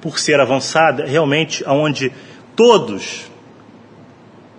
por 0.00 0.18
ser 0.18 0.40
avançada, 0.40 1.06
realmente 1.06 1.64
onde 1.66 2.12
todos 2.54 3.30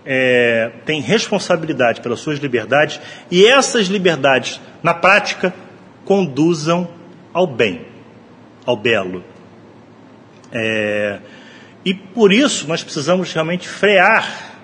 é, 0.05 0.71
têm 0.85 1.01
responsabilidade 1.01 2.01
pelas 2.01 2.19
suas 2.19 2.39
liberdades 2.39 2.99
e 3.29 3.45
essas 3.45 3.87
liberdades, 3.87 4.59
na 4.83 4.93
prática, 4.93 5.53
conduzam 6.03 6.87
ao 7.33 7.47
bem, 7.47 7.85
ao 8.65 8.77
belo. 8.77 9.23
É, 10.51 11.19
e 11.83 11.93
por 11.93 12.31
isso 12.31 12.67
nós 12.67 12.83
precisamos 12.83 13.33
realmente 13.33 13.67
frear 13.67 14.54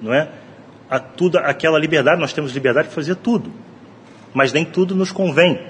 não 0.00 0.12
é? 0.12 0.28
A 0.88 0.98
tudo, 0.98 1.38
aquela 1.38 1.78
liberdade, 1.78 2.20
nós 2.20 2.32
temos 2.32 2.52
liberdade 2.52 2.88
de 2.88 2.94
fazer 2.94 3.16
tudo, 3.16 3.52
mas 4.34 4.52
nem 4.52 4.64
tudo 4.64 4.94
nos 4.94 5.12
convém. 5.12 5.60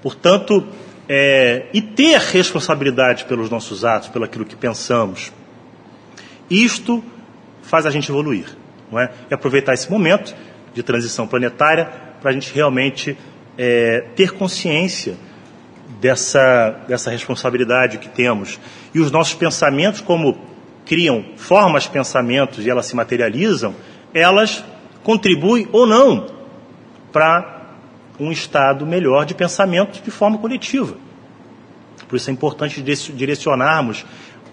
Portanto, 0.00 0.66
é, 1.08 1.66
e 1.72 1.82
ter 1.82 2.18
responsabilidade 2.18 3.24
pelos 3.24 3.50
nossos 3.50 3.84
atos, 3.84 4.08
pelo 4.08 4.24
aquilo 4.24 4.44
que 4.44 4.56
pensamos, 4.56 5.32
isto 6.48 7.02
faz 7.62 7.86
a 7.86 7.90
gente 7.90 8.10
evoluir, 8.10 8.46
não 8.90 9.00
é? 9.00 9.10
E 9.30 9.34
aproveitar 9.34 9.74
esse 9.74 9.90
momento 9.90 10.34
de 10.74 10.82
transição 10.82 11.26
planetária 11.26 11.86
para 12.20 12.30
a 12.30 12.32
gente 12.32 12.52
realmente 12.52 13.16
é, 13.58 14.04
ter 14.14 14.32
consciência 14.32 15.16
dessa, 16.00 16.70
dessa 16.88 17.10
responsabilidade 17.10 17.98
que 17.98 18.08
temos. 18.08 18.58
E 18.94 19.00
os 19.00 19.10
nossos 19.10 19.34
pensamentos, 19.34 20.00
como 20.00 20.38
criam 20.84 21.24
formas, 21.36 21.86
pensamentos 21.86 22.64
e 22.64 22.70
elas 22.70 22.86
se 22.86 22.96
materializam, 22.96 23.74
elas 24.12 24.64
contribuem 25.02 25.68
ou 25.72 25.86
não 25.86 26.26
para 27.12 27.62
um 28.18 28.30
estado 28.30 28.86
melhor 28.86 29.24
de 29.24 29.34
pensamento 29.34 30.02
de 30.02 30.10
forma 30.10 30.38
coletiva. 30.38 30.96
Por 32.08 32.16
isso 32.16 32.30
é 32.30 32.32
importante 32.32 32.82
direcionarmos 32.82 34.04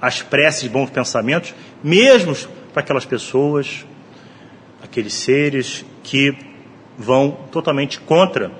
as 0.01 0.21
preces 0.21 0.61
de 0.61 0.69
bons 0.69 0.89
pensamentos, 0.89 1.53
mesmo 1.83 2.35
para 2.73 2.81
aquelas 2.81 3.05
pessoas, 3.05 3.85
aqueles 4.81 5.13
seres 5.13 5.85
que 6.03 6.35
vão 6.97 7.31
totalmente 7.51 7.99
contra 7.99 8.51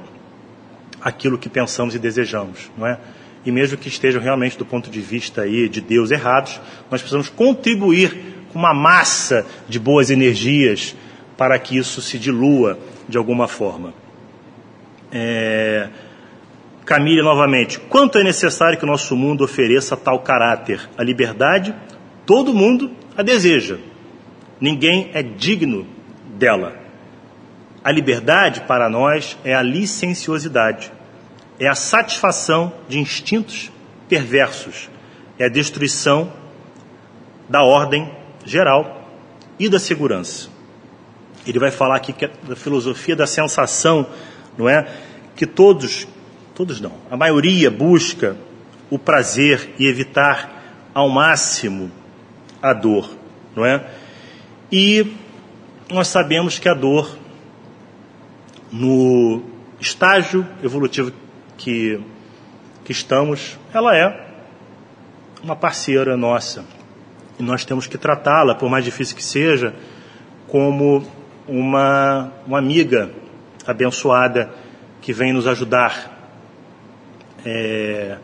aquilo 1.02 1.38
que 1.38 1.50
pensamos 1.50 1.96
e 1.96 2.00
desejamos, 2.00 2.70
não 2.78 2.86
é? 2.86 3.00
E 3.46 3.52
mesmo 3.52 3.78
que 3.78 3.88
estejam 3.88 4.22
realmente 4.22 4.58
do 4.58 4.66
ponto 4.66 4.90
de 4.90 5.00
vista 5.00 5.42
aí 5.42 5.70
de 5.70 5.82
Deus 5.82 6.12
errados, 6.12 6.60
nós 6.92 7.02
precisamos 7.02 7.30
contribuir 7.30 8.36
com 8.52 8.60
uma 8.60 8.74
massa 8.74 9.46
de 9.68 9.80
boas 9.80 10.10
energias 10.10 10.96
para 11.38 11.58
que 11.58 11.78
isso 11.78 12.02
se 12.02 12.20
dilua 12.20 12.78
de 13.08 13.18
alguma 13.18 13.48
forma. 13.48 13.94
É... 15.12 15.90
Camille 16.86 17.22
novamente, 17.22 17.80
quanto 17.80 18.18
é 18.18 18.24
necessário 18.24 18.78
que 18.78 18.84
o 18.84 18.88
nosso 18.88 19.16
mundo 19.16 19.44
ofereça 19.44 19.96
tal 19.96 20.20
caráter? 20.20 20.90
A 20.98 21.04
liberdade, 21.04 21.74
todo 22.26 22.54
mundo 22.54 22.92
a 23.16 23.22
deseja. 23.22 23.78
Ninguém 24.60 25.12
é 25.14 25.22
digno 25.22 25.88
dela. 26.38 26.76
A 27.84 27.92
liberdade 27.92 28.62
para 28.62 28.90
nós 28.90 29.38
é 29.44 29.54
a 29.54 29.62
licenciosidade 29.62 30.92
é 31.60 31.68
a 31.68 31.76
satisfação 31.76 32.72
de 32.88 32.98
instintos 32.98 33.70
perversos, 34.08 34.90
é 35.38 35.46
a 35.46 35.50
destruição 35.50 36.32
da 37.50 37.64
ordem 37.64 38.10
geral 38.46 39.10
e 39.60 39.68
da 39.68 39.78
segurança. 39.78 40.50
Ele 41.46 41.60
vai 41.60 41.72
falar 41.72 41.98
aqui 41.98 42.14
é 42.24 42.30
da 42.48 42.56
filosofia 42.56 43.16
da 43.16 43.28
sensação, 43.28 44.08
não 44.58 44.70
é? 44.70 44.88
Que 45.36 45.46
todos, 45.46 46.08
todos 46.56 46.80
não, 46.80 46.94
a 47.12 47.18
maioria 47.18 47.70
busca 47.70 48.38
o 48.90 48.98
prazer 48.98 49.74
e 49.78 49.86
evitar 49.86 50.90
ao 50.94 51.10
máximo 51.10 51.92
a 52.62 52.74
dor, 52.74 53.10
não 53.56 53.66
é? 53.66 53.86
E 54.72 55.14
nós 55.90 56.08
sabemos 56.08 56.58
que 56.58 56.70
a 56.70 56.74
dor 56.74 57.18
no 58.72 59.42
estágio 59.80 60.46
evolutivo 60.64 61.12
que, 61.60 62.00
que 62.86 62.92
estamos, 62.92 63.60
ela 63.74 63.96
é 63.96 64.28
uma 65.44 65.56
parceira 65.56 66.16
nossa. 66.18 66.66
E 67.38 67.44
nós 67.44 67.64
temos 67.64 67.86
que 67.86 67.98
tratá-la, 67.98 68.56
por 68.56 68.70
mais 68.70 68.84
difícil 68.84 69.16
que 69.16 69.24
seja, 69.24 69.76
como 70.48 71.06
uma, 71.48 72.32
uma 72.48 72.58
amiga 72.58 73.12
abençoada 73.68 74.50
que 75.02 75.14
vem 75.14 75.34
nos 75.34 75.48
ajudar. 75.48 76.18
É, 77.46 78.18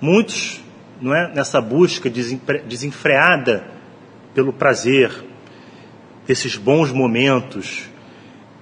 muitos, 0.00 0.60
não 1.00 1.14
é, 1.14 1.32
nessa 1.32 1.60
busca 1.60 2.10
desenfreada 2.10 3.64
pelo 4.34 4.52
prazer, 4.52 5.12
desses 6.26 6.56
bons 6.56 6.92
momentos 6.92 7.89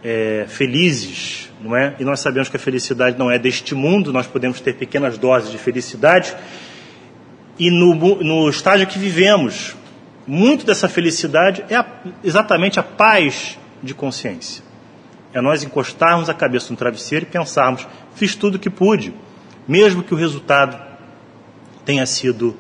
é, 0.03 0.47
felizes, 0.49 1.51
não 1.61 1.77
é? 1.77 1.95
E 1.99 2.05
nós 2.05 2.21
sabemos 2.21 2.49
que 2.49 2.57
a 2.57 2.61
felicidade 2.61 3.19
não 3.19 3.31
é 3.31 3.39
deste 3.39 3.75
mundo, 3.75 4.13
nós 4.13 4.27
podemos 4.27 4.61
ter 4.61 4.75
pequenas 4.75 5.19
doses 5.19 5.51
de 5.51 5.59
felicidade. 5.59 6.35
E 7.59 7.71
no, 7.71 7.95
no 8.23 8.49
estágio 8.49 8.87
que 8.87 8.99
vivemos, 8.99 9.77
muito 10.27 10.65
dessa 10.65 10.89
felicidade 10.89 11.65
é 11.69 11.77
a, 11.77 11.87
exatamente 12.23 12.79
a 12.79 12.83
paz 12.83 13.59
de 13.83 13.95
consciência. 13.95 14.63
É 15.33 15.41
nós 15.41 15.63
encostarmos 15.63 16.29
a 16.29 16.35
cabeça 16.35 16.71
no 16.71 16.77
travesseiro 16.77 17.25
e 17.25 17.29
pensarmos: 17.29 17.87
fiz 18.15 18.35
tudo 18.35 18.55
o 18.55 18.59
que 18.59 18.71
pude, 18.71 19.13
mesmo 19.67 20.03
que 20.03 20.15
o 20.15 20.17
resultado 20.17 20.81
tenha 21.85 22.07
sido 22.07 22.57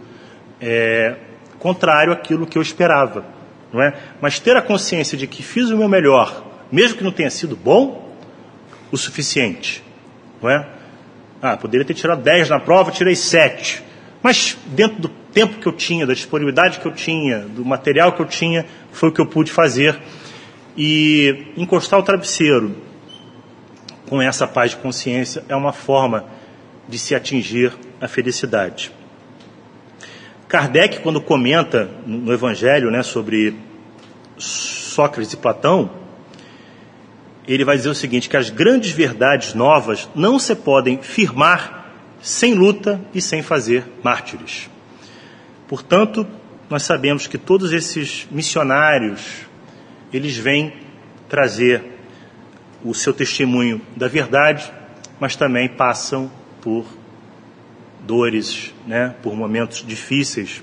é, 0.60 1.16
contrário 1.58 2.12
àquilo 2.12 2.46
que 2.46 2.58
eu 2.58 2.62
esperava, 2.62 3.24
não 3.72 3.82
é? 3.82 3.94
Mas 4.20 4.38
ter 4.38 4.56
a 4.56 4.62
consciência 4.62 5.16
de 5.16 5.26
que 5.26 5.42
fiz 5.42 5.70
o 5.70 5.76
meu 5.76 5.88
melhor, 5.88 6.47
mesmo 6.70 6.98
que 6.98 7.04
não 7.04 7.12
tenha 7.12 7.30
sido 7.30 7.56
bom 7.56 8.16
o 8.90 8.96
suficiente, 8.96 9.82
não 10.42 10.50
é? 10.50 10.66
Ah, 11.40 11.56
poderia 11.56 11.86
ter 11.86 11.94
tirado 11.94 12.22
10 12.22 12.50
na 12.50 12.58
prova, 12.58 12.90
tirei 12.90 13.14
7. 13.14 13.82
Mas 14.22 14.58
dentro 14.66 15.00
do 15.00 15.08
tempo 15.08 15.58
que 15.58 15.66
eu 15.66 15.72
tinha, 15.72 16.06
da 16.06 16.14
disponibilidade 16.14 16.80
que 16.80 16.86
eu 16.86 16.92
tinha, 16.92 17.40
do 17.40 17.64
material 17.64 18.12
que 18.12 18.20
eu 18.20 18.26
tinha, 18.26 18.66
foi 18.92 19.08
o 19.08 19.12
que 19.12 19.20
eu 19.20 19.26
pude 19.26 19.52
fazer. 19.52 19.98
E 20.76 21.52
encostar 21.56 21.98
o 21.98 22.02
travesseiro 22.02 22.76
com 24.08 24.20
essa 24.20 24.46
paz 24.46 24.72
de 24.72 24.76
consciência 24.78 25.44
é 25.48 25.54
uma 25.54 25.72
forma 25.72 26.24
de 26.88 26.98
se 26.98 27.14
atingir 27.14 27.72
a 28.00 28.08
felicidade. 28.08 28.90
Kardec, 30.48 31.00
quando 31.00 31.20
comenta 31.20 31.90
no 32.06 32.32
Evangelho 32.32 32.90
né, 32.90 33.02
sobre 33.02 33.54
Sócrates 34.38 35.34
e 35.34 35.36
Platão, 35.36 35.90
ele 37.48 37.64
vai 37.64 37.76
dizer 37.76 37.88
o 37.88 37.94
seguinte: 37.94 38.28
que 38.28 38.36
as 38.36 38.50
grandes 38.50 38.90
verdades 38.92 39.54
novas 39.54 40.08
não 40.14 40.38
se 40.38 40.54
podem 40.54 40.98
firmar 41.02 41.92
sem 42.20 42.54
luta 42.54 43.00
e 43.14 43.22
sem 43.22 43.42
fazer 43.42 43.84
mártires. 44.02 44.68
Portanto, 45.66 46.26
nós 46.68 46.82
sabemos 46.82 47.26
que 47.26 47.38
todos 47.38 47.72
esses 47.72 48.26
missionários, 48.30 49.46
eles 50.12 50.36
vêm 50.36 50.74
trazer 51.28 51.98
o 52.84 52.94
seu 52.94 53.12
testemunho 53.12 53.80
da 53.96 54.08
verdade, 54.08 54.70
mas 55.18 55.34
também 55.34 55.68
passam 55.68 56.30
por 56.60 56.86
dores, 58.00 58.74
né, 58.86 59.14
por 59.22 59.34
momentos 59.34 59.84
difíceis. 59.86 60.62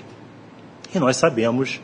E 0.94 0.98
nós 0.98 1.16
sabemos, 1.16 1.80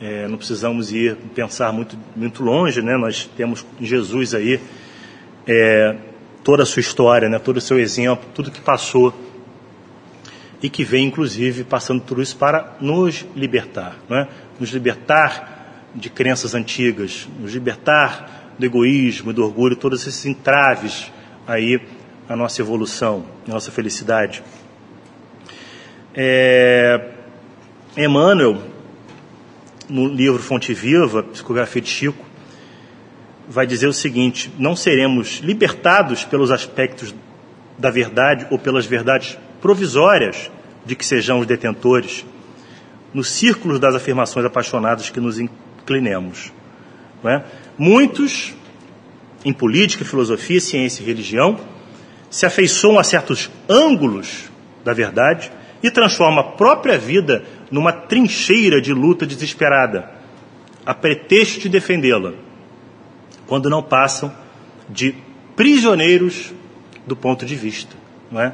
é, 0.00 0.26
não 0.28 0.36
precisamos 0.36 0.92
ir 0.92 1.16
pensar 1.34 1.72
muito, 1.72 1.98
muito 2.14 2.42
longe, 2.42 2.82
né, 2.82 2.96
nós 2.96 3.30
temos 3.36 3.64
Jesus 3.80 4.34
aí, 4.34 4.60
é, 5.46 5.96
toda 6.42 6.62
a 6.62 6.66
sua 6.66 6.80
história, 6.80 7.28
né, 7.28 7.38
todo 7.38 7.56
o 7.58 7.60
seu 7.60 7.78
exemplo, 7.78 8.24
tudo 8.34 8.50
que 8.50 8.60
passou 8.60 9.14
e 10.62 10.70
que 10.70 10.82
vem, 10.82 11.06
inclusive, 11.06 11.62
passando 11.62 12.00
tudo 12.00 12.22
isso 12.22 12.36
para 12.36 12.76
nos 12.80 13.26
libertar, 13.36 13.96
é? 14.10 14.26
nos 14.58 14.70
libertar 14.70 15.90
de 15.94 16.08
crenças 16.08 16.54
antigas, 16.54 17.28
nos 17.38 17.52
libertar 17.52 18.54
do 18.58 18.64
egoísmo, 18.64 19.30
do 19.32 19.44
orgulho, 19.44 19.76
todos 19.76 20.06
esses 20.06 20.24
entraves 20.24 21.12
aí 21.46 21.80
a 22.26 22.34
nossa 22.34 22.62
evolução, 22.62 23.26
a 23.46 23.52
nossa 23.52 23.70
felicidade. 23.70 24.42
É, 26.14 27.10
Emmanuel, 27.96 28.58
no 29.88 30.06
livro 30.06 30.42
Fonte 30.42 30.72
Viva, 30.72 31.22
Psicografia 31.22 31.82
de 31.82 31.88
Chico, 31.88 32.24
vai 33.48 33.66
dizer 33.66 33.86
o 33.86 33.92
seguinte: 33.92 34.50
não 34.58 34.74
seremos 34.74 35.40
libertados 35.42 36.24
pelos 36.24 36.50
aspectos 36.50 37.14
da 37.78 37.90
verdade 37.90 38.46
ou 38.50 38.58
pelas 38.58 38.86
verdades 38.86 39.38
provisórias 39.60 40.50
de 40.84 40.94
que 40.94 41.04
sejamos 41.04 41.46
detentores, 41.46 42.24
nos 43.12 43.30
círculos 43.30 43.78
das 43.78 43.94
afirmações 43.94 44.44
apaixonadas 44.44 45.08
que 45.08 45.20
nos 45.20 45.38
inclinemos. 45.38 46.52
É? 47.24 47.42
Muitos, 47.78 48.54
em 49.44 49.52
política, 49.52 50.04
filosofia, 50.04 50.60
ciência 50.60 51.02
e 51.02 51.06
religião, 51.06 51.58
se 52.28 52.44
afeiçoam 52.44 52.98
a 52.98 53.04
certos 53.04 53.50
ângulos 53.68 54.50
da 54.84 54.92
verdade 54.92 55.50
e 55.82 55.90
transformam 55.90 56.40
a 56.40 56.52
própria 56.52 56.98
vida 56.98 57.44
numa 57.74 57.92
trincheira 57.92 58.80
de 58.80 58.92
luta 58.92 59.26
desesperada, 59.26 60.08
a 60.86 60.94
pretexto 60.94 61.58
de 61.58 61.68
defendê-la, 61.68 62.34
quando 63.48 63.68
não 63.68 63.82
passam 63.82 64.32
de 64.88 65.12
prisioneiros 65.56 66.54
do 67.04 67.16
ponto 67.16 67.44
de 67.44 67.56
vista. 67.56 67.96
Não 68.30 68.40
é? 68.40 68.52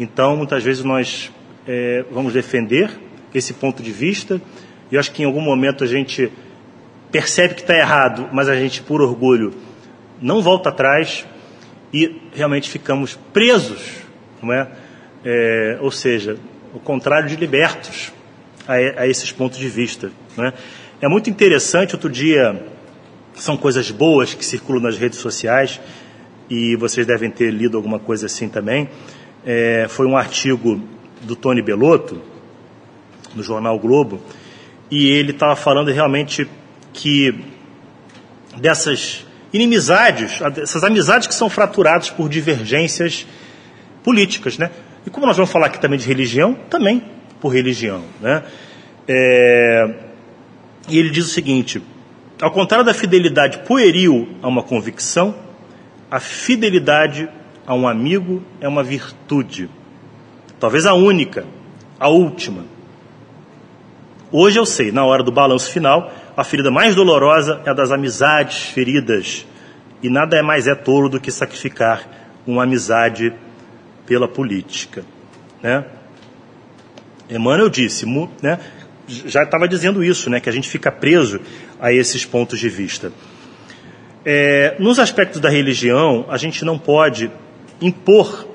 Então, 0.00 0.36
muitas 0.36 0.64
vezes 0.64 0.82
nós 0.82 1.30
é, 1.64 2.04
vamos 2.10 2.32
defender 2.32 2.90
esse 3.32 3.54
ponto 3.54 3.84
de 3.84 3.92
vista, 3.92 4.42
e 4.90 4.98
acho 4.98 5.12
que 5.12 5.22
em 5.22 5.26
algum 5.26 5.40
momento 5.40 5.84
a 5.84 5.86
gente 5.86 6.32
percebe 7.12 7.54
que 7.54 7.60
está 7.60 7.76
errado, 7.76 8.28
mas 8.32 8.48
a 8.48 8.56
gente, 8.56 8.82
por 8.82 9.00
orgulho, 9.00 9.54
não 10.20 10.42
volta 10.42 10.70
atrás 10.70 11.24
e 11.94 12.20
realmente 12.34 12.68
ficamos 12.68 13.16
presos, 13.32 13.98
não 14.42 14.52
é? 14.52 14.68
é 15.24 15.78
ou 15.80 15.92
seja, 15.92 16.36
o 16.74 16.80
contrário 16.80 17.28
de 17.28 17.36
libertos 17.36 18.15
a, 18.66 19.02
a 19.02 19.06
esses 19.06 19.32
pontos 19.32 19.58
de 19.58 19.68
vista. 19.68 20.10
Não 20.36 20.46
é? 20.46 20.52
é 21.00 21.08
muito 21.08 21.28
interessante, 21.30 21.94
outro 21.94 22.10
dia, 22.10 22.64
são 23.34 23.56
coisas 23.56 23.90
boas 23.90 24.34
que 24.34 24.44
circulam 24.44 24.82
nas 24.82 24.96
redes 24.96 25.18
sociais, 25.18 25.80
e 26.48 26.76
vocês 26.76 27.06
devem 27.06 27.30
ter 27.30 27.50
lido 27.50 27.76
alguma 27.76 27.98
coisa 27.98 28.26
assim 28.26 28.48
também. 28.48 28.88
É, 29.44 29.86
foi 29.88 30.06
um 30.06 30.16
artigo 30.16 30.80
do 31.22 31.36
Tony 31.36 31.62
Belotto, 31.62 32.20
no 33.34 33.42
jornal 33.42 33.78
Globo, 33.78 34.20
e 34.90 35.08
ele 35.08 35.32
estava 35.32 35.54
falando 35.54 35.90
realmente 35.90 36.48
que 36.92 37.34
dessas 38.56 39.26
inimizades, 39.52 40.40
essas 40.56 40.82
amizades 40.82 41.26
que 41.26 41.34
são 41.34 41.50
fraturadas 41.50 42.08
por 42.08 42.28
divergências 42.28 43.26
políticas, 44.02 44.56
né? 44.56 44.70
E 45.04 45.10
como 45.10 45.26
nós 45.26 45.36
vamos 45.36 45.50
falar 45.50 45.66
aqui 45.66 45.80
também 45.80 45.98
de 45.98 46.06
religião, 46.06 46.54
também 46.70 47.15
por 47.40 47.52
religião, 47.52 48.02
né? 48.20 48.42
É... 49.08 49.94
E 50.88 50.98
ele 50.98 51.10
diz 51.10 51.26
o 51.26 51.30
seguinte: 51.30 51.82
ao 52.40 52.50
contrário 52.50 52.84
da 52.84 52.94
fidelidade 52.94 53.58
pueril 53.60 54.28
a 54.42 54.48
uma 54.48 54.62
convicção, 54.62 55.34
a 56.10 56.20
fidelidade 56.20 57.28
a 57.66 57.74
um 57.74 57.88
amigo 57.88 58.42
é 58.60 58.68
uma 58.68 58.82
virtude, 58.82 59.68
talvez 60.60 60.86
a 60.86 60.94
única, 60.94 61.44
a 61.98 62.08
última. 62.08 62.64
Hoje 64.30 64.58
eu 64.58 64.66
sei, 64.66 64.90
na 64.90 65.04
hora 65.04 65.22
do 65.22 65.30
balanço 65.30 65.70
final, 65.70 66.12
a 66.36 66.44
ferida 66.44 66.70
mais 66.70 66.94
dolorosa 66.94 67.62
é 67.64 67.70
a 67.70 67.72
das 67.72 67.90
amizades 67.90 68.64
feridas. 68.64 69.46
E 70.02 70.10
nada 70.10 70.36
é 70.36 70.42
mais 70.42 70.66
é 70.66 70.74
tolo 70.74 71.08
do 71.08 71.20
que 71.20 71.30
sacrificar 71.30 72.06
uma 72.46 72.64
amizade 72.64 73.32
pela 74.04 74.28
política. 74.28 75.04
Né? 75.62 75.84
Emmanuel 77.28 77.68
disse, 77.68 78.06
né, 78.42 78.58
já 79.06 79.42
estava 79.42 79.66
dizendo 79.68 80.02
isso, 80.02 80.30
né, 80.30 80.40
que 80.40 80.48
a 80.48 80.52
gente 80.52 80.68
fica 80.68 80.90
preso 80.90 81.40
a 81.80 81.92
esses 81.92 82.24
pontos 82.24 82.58
de 82.58 82.68
vista. 82.68 83.12
É, 84.24 84.74
nos 84.78 84.98
aspectos 84.98 85.40
da 85.40 85.48
religião, 85.48 86.26
a 86.28 86.36
gente 86.36 86.64
não 86.64 86.78
pode 86.78 87.30
impor 87.80 88.48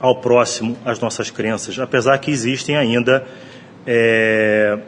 ao 0.00 0.16
próximo 0.16 0.76
as 0.84 0.98
nossas 0.98 1.30
crenças, 1.30 1.78
apesar 1.78 2.16
que 2.18 2.30
existem 2.30 2.76
ainda 2.76 3.26
é, 3.86 4.78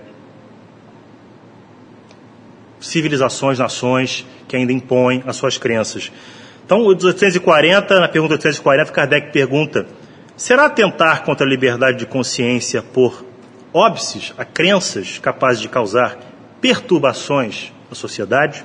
civilizações, 2.80 3.58
nações 3.58 4.26
que 4.48 4.56
ainda 4.56 4.72
impõem 4.72 5.22
as 5.26 5.36
suas 5.36 5.58
crenças. 5.58 6.10
Então, 6.64 6.80
o 6.80 6.86
840, 6.86 8.00
na 8.00 8.08
pergunta 8.08 8.34
840, 8.34 8.92
Kardec 8.92 9.32
pergunta: 9.32 9.86
será 10.36 10.66
atentar 10.66 11.24
contra 11.24 11.46
a 11.46 11.48
liberdade 11.48 11.98
de 11.98 12.06
consciência 12.06 12.82
por 12.82 13.24
óbices 13.72 14.32
a 14.36 14.44
crenças 14.44 15.18
capazes 15.18 15.60
de 15.60 15.68
causar 15.68 16.18
perturbações 16.60 17.72
à 17.90 17.94
sociedade? 17.94 18.64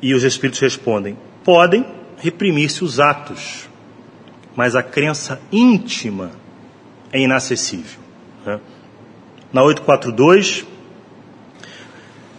E 0.00 0.14
os 0.14 0.22
espíritos 0.22 0.60
respondem: 0.60 1.16
podem 1.42 1.86
reprimir-se 2.18 2.84
os 2.84 3.00
atos, 3.00 3.68
mas 4.54 4.76
a 4.76 4.82
crença 4.82 5.40
íntima 5.50 6.30
é 7.12 7.20
inacessível. 7.20 8.00
Né? 8.44 8.60
Na 9.52 9.62
842, 9.62 10.66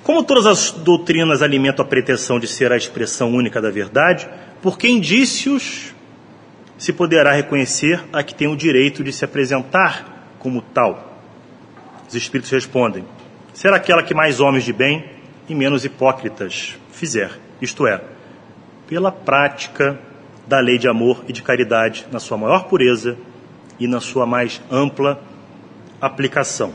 Como 0.05 0.23
todas 0.23 0.45
as 0.45 0.69
doutrinas 0.69 1.41
alimentam 1.41 1.83
a 1.83 1.87
pretensão 1.87 2.39
de 2.39 2.47
ser 2.47 2.71
a 2.71 2.77
expressão 2.77 3.33
única 3.33 3.59
da 3.59 3.71
verdade, 3.71 4.29
por 4.61 4.77
que 4.77 4.87
indícios 4.87 5.94
se 6.77 6.91
poderá 6.93 7.31
reconhecer 7.31 8.03
a 8.11 8.23
que 8.23 8.35
tem 8.35 8.47
o 8.47 8.55
direito 8.55 9.03
de 9.03 9.11
se 9.13 9.23
apresentar 9.23 10.35
como 10.39 10.61
tal? 10.61 11.21
Os 12.07 12.15
espíritos 12.15 12.51
respondem: 12.51 13.05
ser 13.53 13.73
aquela 13.73 14.03
que 14.03 14.13
mais 14.13 14.39
homens 14.39 14.63
de 14.63 14.73
bem 14.73 15.05
e 15.47 15.55
menos 15.55 15.85
hipócritas 15.85 16.75
fizer, 16.91 17.31
isto 17.61 17.87
é, 17.87 18.01
pela 18.87 19.11
prática 19.11 19.99
da 20.47 20.59
lei 20.59 20.77
de 20.77 20.87
amor 20.87 21.23
e 21.27 21.33
de 21.33 21.41
caridade 21.41 22.05
na 22.11 22.19
sua 22.19 22.37
maior 22.37 22.65
pureza 22.65 23.17
e 23.79 23.87
na 23.87 23.99
sua 23.99 24.25
mais 24.25 24.61
ampla 24.71 25.21
aplicação. 25.99 26.73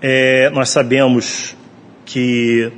É, 0.00 0.50
nós 0.50 0.68
sabemos 0.70 1.56
que 2.04 2.72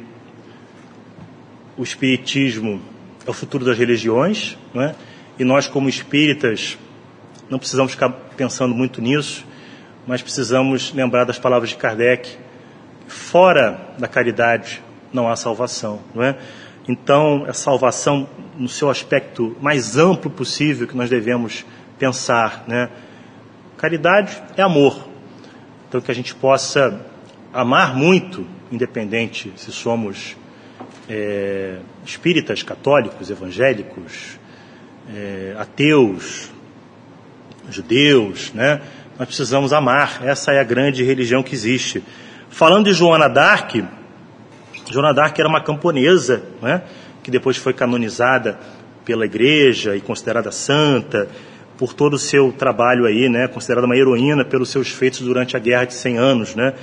o 1.76 1.82
Espiritismo 1.82 2.80
é 3.26 3.30
o 3.30 3.32
futuro 3.32 3.64
das 3.64 3.78
religiões, 3.78 4.56
não 4.72 4.82
é? 4.82 4.94
E 5.39 5.45
nós, 5.45 5.66
como 5.66 5.89
espíritas, 5.89 6.78
não 7.51 7.59
precisamos 7.59 7.93
ficar 7.93 8.11
pensando 8.37 8.74
muito 8.74 9.01
nisso, 9.01 9.45
mas 10.07 10.22
precisamos 10.22 10.93
lembrar 10.93 11.24
das 11.24 11.39
palavras 11.39 11.70
de 11.70 11.76
Kardec: 11.76 12.37
fora 13.07 13.95
da 13.99 14.09
caridade 14.09 14.82
não 15.12 15.28
há 15.28 15.37
salvação, 15.37 16.01
não 16.14 16.22
é? 16.22 16.37
Então, 16.87 17.45
a 17.49 17.53
salvação 17.53 18.28
no 18.59 18.68
seu 18.68 18.91
aspecto 18.91 19.57
mais 19.61 19.97
amplo 19.97 20.30
possível 20.30 20.87
que 20.87 20.97
nós 20.97 21.09
devemos 21.09 21.64
pensar, 21.99 22.64
né? 22.66 22.91
Caridade 23.76 24.43
é 24.57 24.62
amor. 24.62 25.09
Então, 25.89 26.01
que 26.01 26.11
a 26.11 26.14
gente 26.14 26.35
possa 26.35 27.01
amar 27.53 27.97
muito, 27.97 28.47
independente 28.70 29.53
se 29.57 29.72
somos 29.72 30.37
é, 31.09 31.78
espíritas, 32.05 32.62
católicos, 32.62 33.30
evangélicos, 33.30 34.39
é, 35.12 35.55
ateus, 35.59 36.50
judeus, 37.70 38.52
né? 38.52 38.80
Nós 39.18 39.28
precisamos 39.28 39.72
amar. 39.72 40.20
Essa 40.24 40.52
é 40.52 40.61
a 40.61 40.64
grande 40.64 41.02
religião 41.05 41.42
que 41.42 41.55
existe. 41.55 42.02
Falando 42.50 42.86
de 42.86 42.92
Joana 42.92 43.28
d'Arc, 43.28 43.84
Joana 44.90 45.12
d'Arc 45.12 45.38
era 45.38 45.48
uma 45.48 45.61
camponesa, 45.61 46.42
né? 46.61 46.82
Que 47.22 47.30
depois 47.30 47.57
foi 47.57 47.72
canonizada 47.72 48.59
pela 49.05 49.24
igreja 49.24 49.96
e 49.96 50.00
considerada 50.00 50.50
santa 50.50 51.28
por 51.76 51.92
todo 51.92 52.14
o 52.14 52.18
seu 52.18 52.52
trabalho 52.52 53.07
aí, 53.07 53.28
né? 53.28 53.48
Considerada 53.48 53.86
uma 53.86 53.96
heroína 53.96 54.44
pelos 54.44 54.70
seus 54.70 54.88
feitos 54.90 55.20
durante 55.20 55.57
a 55.57 55.61
Guerra 55.61 55.84
de 55.86 55.94
100 55.94 56.18
Anos, 56.18 56.55
né? 56.55 56.74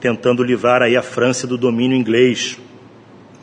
Tentando 0.00 0.42
livrar 0.42 0.82
aí 0.82 0.96
a 0.96 1.02
França 1.02 1.46
do 1.46 1.56
domínio 1.56 1.96
inglês. 1.96 2.58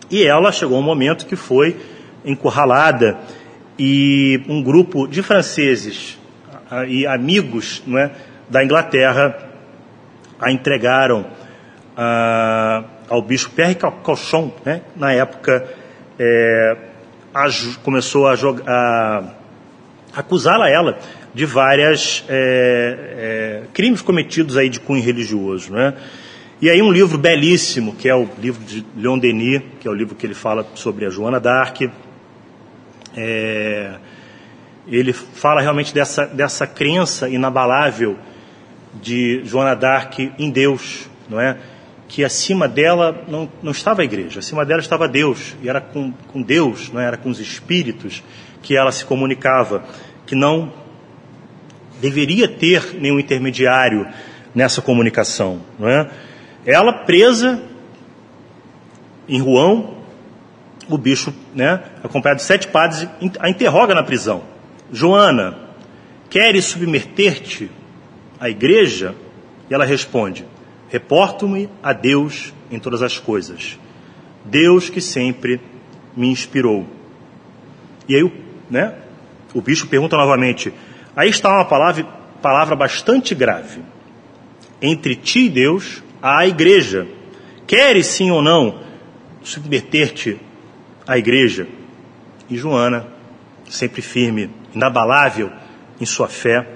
E 0.09 0.23
ela 0.23 0.51
chegou 0.51 0.77
um 0.77 0.83
momento 0.83 1.25
que 1.25 1.35
foi 1.35 1.77
encurralada 2.23 3.17
e 3.77 4.43
um 4.47 4.61
grupo 4.61 5.07
de 5.07 5.21
franceses 5.21 6.19
e 6.87 7.05
amigos 7.05 7.83
não 7.85 7.97
é, 7.97 8.11
da 8.49 8.63
Inglaterra 8.63 9.35
a 10.39 10.51
entregaram 10.51 11.25
a, 11.95 12.83
ao 13.09 13.21
bispo 13.21 13.51
Pierre 13.51 13.75
Cauchon, 13.75 14.53
né, 14.65 14.81
na 14.95 15.13
época 15.13 15.67
é, 16.19 16.77
a, 17.33 17.47
começou 17.83 18.27
a, 18.27 18.33
a 18.67 19.23
acusá-la 20.15 20.69
ela 20.69 20.97
de 21.33 21.45
várias 21.45 22.25
é, 22.27 22.97
é, 23.17 23.63
crimes 23.73 24.01
cometidos 24.01 24.57
aí 24.57 24.69
de 24.69 24.79
cunho 24.79 25.01
religioso, 25.01 25.71
né? 25.71 25.93
E 26.61 26.69
aí 26.69 26.79
um 26.81 26.91
livro 26.91 27.17
belíssimo, 27.17 27.95
que 27.95 28.07
é 28.07 28.13
o 28.13 28.27
livro 28.39 28.63
de 28.63 28.85
Leon 28.95 29.17
Denis, 29.17 29.63
que 29.79 29.87
é 29.87 29.91
o 29.91 29.93
livro 29.95 30.13
que 30.13 30.27
ele 30.27 30.35
fala 30.35 30.63
sobre 30.75 31.05
a 31.05 31.09
Joana 31.09 31.39
d'Arc. 31.39 31.89
É, 33.15 33.95
ele 34.87 35.13
fala 35.13 35.61
realmente 35.61 35.93
dessa, 35.93 36.25
dessa 36.25 36.65
crença 36.65 37.29
inabalável 37.29 38.17
de 39.01 39.41
Joana 39.45 39.75
d'Arc 39.75 40.19
em 40.37 40.49
Deus, 40.49 41.09
não 41.29 41.39
é? 41.39 41.57
Que 42.07 42.25
acima 42.25 42.67
dela 42.67 43.23
não, 43.27 43.49
não 43.63 43.71
estava 43.71 44.01
a 44.01 44.05
igreja, 44.05 44.39
acima 44.39 44.65
dela 44.65 44.81
estava 44.81 45.07
Deus, 45.07 45.55
e 45.61 45.69
era 45.69 45.79
com, 45.79 46.11
com 46.27 46.41
Deus, 46.41 46.91
não 46.91 46.99
é? 46.99 47.05
era 47.05 47.17
com 47.17 47.29
os 47.29 47.39
espíritos 47.39 48.23
que 48.61 48.75
ela 48.75 48.91
se 48.91 49.05
comunicava, 49.05 49.83
que 50.25 50.35
não 50.35 50.73
deveria 52.01 52.47
ter 52.47 52.95
nenhum 52.99 53.19
intermediário 53.19 54.07
nessa 54.53 54.81
comunicação, 54.81 55.61
não 55.79 55.87
é? 55.87 56.09
Ela 56.65 56.91
presa 57.05 57.61
em 59.27 59.39
Ruão, 59.39 60.00
o 60.95 60.97
bicho, 60.97 61.33
né, 61.53 61.81
acompanhado 62.03 62.39
de 62.39 62.45
sete 62.45 62.67
padres, 62.67 63.07
a 63.39 63.49
interroga 63.49 63.93
na 63.93 64.03
prisão. 64.03 64.43
Joana, 64.91 65.57
queres 66.29 66.65
submeter-te 66.65 67.69
à 68.39 68.49
igreja? 68.49 69.15
E 69.69 69.73
ela 69.73 69.85
responde: 69.85 70.45
Reporto-me 70.89 71.69
a 71.81 71.93
Deus 71.93 72.53
em 72.69 72.79
todas 72.79 73.01
as 73.01 73.17
coisas. 73.17 73.79
Deus 74.43 74.89
que 74.89 74.99
sempre 74.99 75.61
me 76.15 76.27
inspirou. 76.27 76.85
E 78.07 78.15
aí, 78.15 78.31
né, 78.69 78.95
o 79.53 79.61
bicho 79.61 79.87
pergunta 79.87 80.17
novamente: 80.17 80.73
Aí 81.15 81.29
está 81.29 81.49
uma 81.53 81.65
palavra, 81.65 82.03
palavra 82.41 82.75
bastante 82.75 83.33
grave. 83.33 83.81
Entre 84.81 85.15
ti 85.15 85.45
e 85.45 85.49
Deus 85.49 86.03
à 86.21 86.45
igreja. 86.45 87.07
Queres 87.67 88.07
sim 88.07 88.31
ou 88.31 88.41
não 88.41 88.79
submeter-te 89.43 90.39
à 91.07 91.17
igreja? 91.17 91.67
E 92.49 92.57
Joana, 92.57 93.07
sempre 93.69 94.01
firme, 94.01 94.49
inabalável 94.73 95.51
em 95.99 96.05
sua 96.05 96.27
fé, 96.27 96.67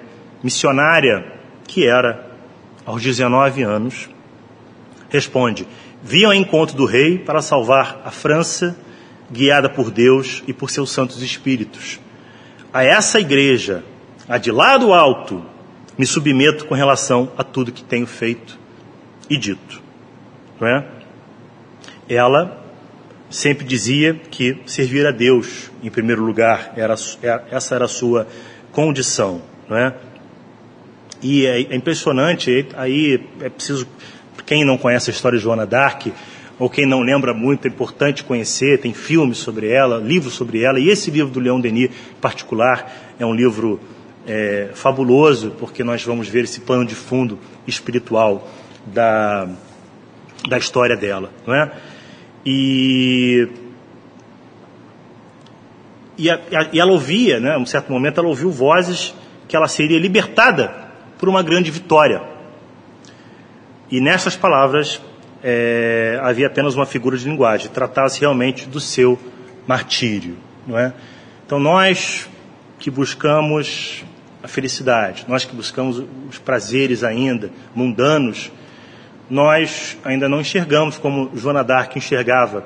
missionária 0.44 1.34
que 1.68 1.86
era 1.86 2.32
aos 2.86 3.02
19 3.02 3.64
anos, 3.64 4.10
responde: 5.10 5.68
Vi 6.04 6.24
ao 6.24 6.34
encontro 6.34 6.76
do 6.76 6.86
rei 6.86 7.18
para 7.18 7.42
salvar 7.42 8.02
a 8.06 8.12
França, 8.12 8.78
guiada 9.32 9.70
por 9.70 9.90
Deus 9.90 10.44
e 10.48 10.54
por 10.54 10.70
seus 10.70 10.92
santos 10.92 11.22
espíritos. 11.22 12.00
A 12.72 12.84
essa 12.84 13.20
igreja, 13.20 13.84
a 14.28 14.38
de 14.38 14.52
lá 14.52 14.78
do 14.78 14.94
alto, 14.94 15.44
me 15.98 16.06
submeto 16.06 16.66
com 16.66 16.76
relação 16.76 17.32
a 17.38 17.44
tudo 17.44 17.72
que 17.72 17.84
tenho 17.84 18.06
feito 18.06 18.60
e 19.30 19.38
dito. 19.38 19.82
Não 20.60 20.68
é? 20.68 20.86
Ela 22.08 22.65
sempre 23.36 23.66
dizia 23.66 24.14
que 24.32 24.58
servir 24.66 25.06
a 25.06 25.12
Deus 25.12 25.70
em 25.84 25.90
primeiro 25.90 26.24
lugar 26.24 26.74
era 26.78 26.96
é, 27.22 27.42
essa 27.52 27.76
era 27.76 27.84
a 27.84 27.88
sua 27.88 28.26
condição, 28.72 29.42
não 29.70 29.78
é? 29.78 29.94
E 31.22 31.46
é, 31.46 31.62
é 31.62 31.76
impressionante 31.76 32.66
aí 32.76 33.22
é 33.42 33.50
preciso 33.50 33.86
quem 34.46 34.64
não 34.64 34.78
conhece 34.78 35.10
a 35.10 35.14
história 35.14 35.38
de 35.38 35.44
Joana 35.44 35.66
d'Arc 35.66 36.14
ou 36.58 36.70
quem 36.70 36.86
não 36.86 37.02
lembra 37.02 37.34
muito 37.34 37.68
é 37.68 37.70
importante 37.70 38.24
conhecer 38.24 38.80
tem 38.80 38.94
filmes 38.94 39.38
sobre 39.40 39.70
ela, 39.70 39.98
livros 39.98 40.34
sobre 40.34 40.62
ela 40.62 40.80
e 40.80 40.88
esse 40.88 41.12
livro 41.12 41.34
do 41.34 41.42
Leão 41.42 41.60
Denis 41.60 41.90
em 41.90 42.22
particular 42.22 42.90
é 43.20 43.26
um 43.26 43.34
livro 43.34 43.82
é, 44.26 44.70
fabuloso 44.74 45.52
porque 45.60 45.84
nós 45.84 46.02
vamos 46.04 46.30
ver 46.30 46.46
esse 46.46 46.62
pano 46.62 46.86
de 46.86 46.96
fundo 46.96 47.38
espiritual 47.68 48.50
da, 48.86 49.50
da 50.48 50.58
história 50.58 50.96
dela, 50.96 51.32
não 51.46 51.54
é? 51.54 51.95
E, 52.46 53.48
e, 56.18 56.30
a, 56.30 56.40
e 56.72 56.80
ela 56.80 56.92
ouvia, 56.92 57.40
né, 57.40 57.58
um 57.58 57.66
certo 57.66 57.92
momento, 57.92 58.20
ela 58.20 58.30
ouviu 58.30 58.52
vozes 58.52 59.14
que 59.48 59.56
ela 59.56 59.68
seria 59.68 60.00
libertada 60.00 60.74
por 61.18 61.28
uma 61.28 61.42
grande 61.42 61.72
vitória. 61.72 62.22
E 63.90 64.00
nessas 64.00 64.36
palavras 64.36 65.02
é, 65.44 66.20
havia 66.22 66.48
apenas 66.48 66.76
uma 66.76 66.86
figura 66.86 67.18
de 67.18 67.28
linguagem, 67.28 67.70
tratava-se 67.70 68.20
realmente 68.20 68.68
do 68.68 68.80
seu 68.80 69.18
martírio, 69.68 70.38
não 70.66 70.78
é? 70.78 70.94
Então 71.46 71.60
nós 71.60 72.28
que 72.80 72.90
buscamos 72.90 74.04
a 74.44 74.48
felicidade, 74.48 75.26
nós 75.28 75.46
que 75.46 75.56
buscamos 75.56 76.04
os 76.30 76.38
prazeres 76.38 77.04
ainda 77.04 77.52
mundanos, 77.74 78.52
nós 79.30 79.98
ainda 80.04 80.30
não 80.30 80.42
enxergamos 80.42 80.98
como 80.98 81.32
Joana 81.36 81.64
d'Arc 81.64 81.98
enxergava 81.98 82.66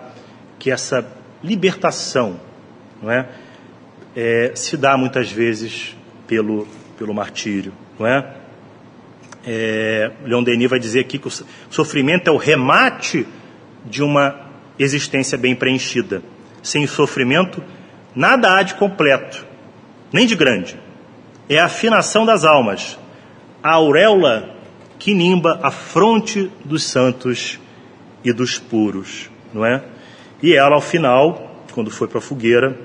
que 0.58 0.70
essa 0.70 1.06
libertação 1.44 2.40
não 3.02 3.10
é, 3.10 3.28
é, 4.16 4.52
se 4.56 4.76
dá 4.76 4.98
muitas 4.98 5.32
vezes 5.32 5.96
pelo, 6.28 6.68
pelo 6.98 7.14
martírio. 7.14 7.74
Não 7.98 8.06
é? 8.06 8.36
É, 9.46 10.12
Leon 10.26 10.44
Denis 10.44 10.70
vai 10.70 10.80
dizer 10.80 11.00
aqui 11.00 11.18
que 11.18 11.28
o 11.28 11.32
sofrimento 11.70 12.28
é 12.28 12.32
o 12.32 12.38
remate 12.38 13.26
de 13.86 14.04
uma 14.04 14.36
existência 14.78 15.38
bem 15.38 15.56
preenchida. 15.56 16.22
Sem 16.62 16.86
sofrimento, 16.86 17.64
nada 18.14 18.58
há 18.58 18.64
de 18.64 18.76
completo, 18.76 19.46
nem 20.12 20.28
de 20.28 20.36
grande. 20.36 20.78
É 21.48 21.58
a 21.58 21.66
afinação 21.66 22.26
das 22.26 22.44
almas, 22.44 23.00
a 23.64 23.72
auréola 23.72 24.59
que 25.00 25.14
nimba 25.14 25.60
a 25.64 25.72
fronte 25.72 26.52
dos 26.64 26.84
santos 26.84 27.58
e 28.24 28.34
dos 28.34 28.60
puros, 28.60 29.30
não 29.54 29.66
é? 29.66 29.82
E 30.44 30.54
ela, 30.54 30.76
ao 30.76 30.82
final, 30.82 31.64
quando 31.72 31.90
foi 31.90 32.08
para 32.08 32.20
a 32.20 32.22
fogueira, 32.22 32.78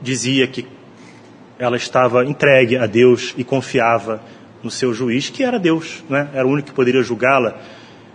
dizia 0.00 0.46
que 0.46 0.66
ela 1.58 1.76
estava 1.76 2.24
entregue 2.24 2.76
a 2.76 2.86
Deus 2.86 3.34
e 3.36 3.42
confiava 3.42 4.22
no 4.62 4.70
seu 4.70 4.94
juiz, 4.94 5.30
que 5.30 5.42
era 5.42 5.58
Deus, 5.58 6.04
né? 6.08 6.30
era 6.32 6.46
o 6.46 6.50
único 6.50 6.68
que 6.68 6.74
poderia 6.74 7.02
julgá-la, 7.02 7.60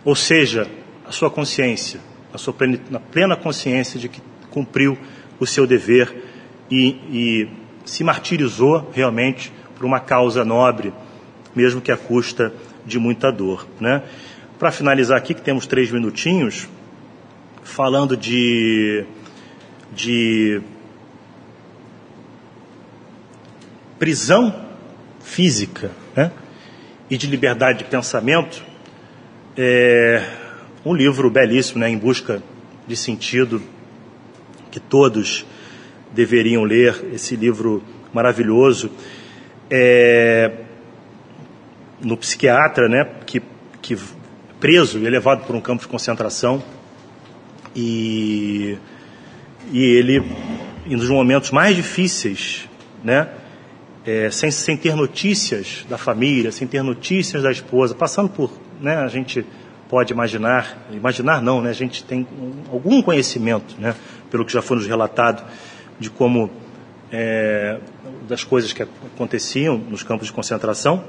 ou 0.04 0.16
seja, 0.16 0.68
a 1.06 1.12
sua 1.12 1.30
consciência, 1.30 2.00
a 2.34 2.38
sua 2.38 2.54
plena, 2.54 2.80
na 2.90 3.00
plena 3.00 3.36
consciência 3.36 4.00
de 4.00 4.08
que 4.10 4.22
cumpriu 4.50 4.98
o 5.40 5.46
seu 5.46 5.68
dever 5.68 6.24
e, 6.72 6.88
e 7.12 7.50
se 7.86 8.04
martirizou 8.04 8.90
realmente 8.94 9.52
por 9.76 9.86
uma 9.86 10.00
causa 10.00 10.44
nobre, 10.44 10.94
mesmo 11.60 11.82
que 11.82 11.92
à 11.92 11.98
custa 11.98 12.54
de 12.86 12.98
muita 12.98 13.30
dor. 13.32 13.68
Né? 13.82 14.02
Para 14.58 14.72
finalizar 14.72 15.18
aqui, 15.18 15.34
que 15.34 15.42
temos 15.42 15.66
três 15.66 15.92
minutinhos, 15.92 16.70
falando 17.64 18.16
de, 18.16 19.04
de 19.94 20.62
prisão 24.00 24.56
física 25.22 25.92
né? 26.16 26.32
e 27.10 27.18
de 27.18 27.28
liberdade 27.28 27.80
de 27.80 27.84
pensamento, 27.84 28.64
é 29.58 30.24
um 30.86 30.94
livro 30.94 31.30
belíssimo, 31.30 31.82
né? 31.82 31.90
Em 31.90 31.98
Busca 31.98 32.42
de 32.88 32.96
Sentido, 32.96 33.62
que 34.72 34.80
todos 34.80 35.46
deveriam 36.14 36.64
ler, 36.64 37.04
esse 37.14 37.36
livro 37.36 37.84
maravilhoso. 38.14 38.90
É, 39.70 40.69
no 42.02 42.18
psiquiatra, 42.18 42.88
né, 42.88 43.06
que, 43.26 43.42
que 43.82 43.98
preso 44.60 45.00
e 45.00 45.10
levado 45.10 45.46
por 45.46 45.56
um 45.56 45.62
campo 45.62 45.84
de 45.84 45.88
concentração, 45.88 46.64
e, 47.76 48.78
e 49.72 49.84
ele, 49.84 50.24
em 50.86 50.96
um 50.96 50.98
dos 50.98 51.10
momentos 51.10 51.52
mais 51.52 51.76
difíceis, 51.76 52.68
né, 53.04 53.30
é, 54.06 54.30
sem, 54.32 54.50
sem 54.50 54.76
ter 54.76 54.96
notícias 54.96 55.86
da 55.90 55.98
família, 55.98 56.52
sem 56.52 56.68
ter 56.68 56.82
notícias 56.82 57.44
da 57.44 57.52
esposa, 57.52 57.94
passando 57.94 58.30
por, 58.30 58.52
né, 58.82 58.98
a 58.98 59.08
gente 59.08 59.46
pode 59.88 60.14
imaginar, 60.14 60.88
imaginar 60.92 61.42
não, 61.42 61.62
né, 61.62 61.70
a 61.70 61.74
gente 61.74 62.04
tem 62.04 62.28
algum 62.72 63.02
conhecimento, 63.02 63.76
né, 63.80 63.96
pelo 64.30 64.46
que 64.46 64.54
já 64.54 64.62
foi 64.62 64.78
nos 64.78 64.88
relatado, 64.88 65.44
de 66.00 66.10
como 66.10 66.50
é, 67.12 67.80
das 68.28 68.44
coisas 68.44 68.72
que 68.72 68.84
aconteciam 68.84 69.78
nos 69.78 70.04
campos 70.04 70.28
de 70.28 70.34
concentração. 70.34 71.04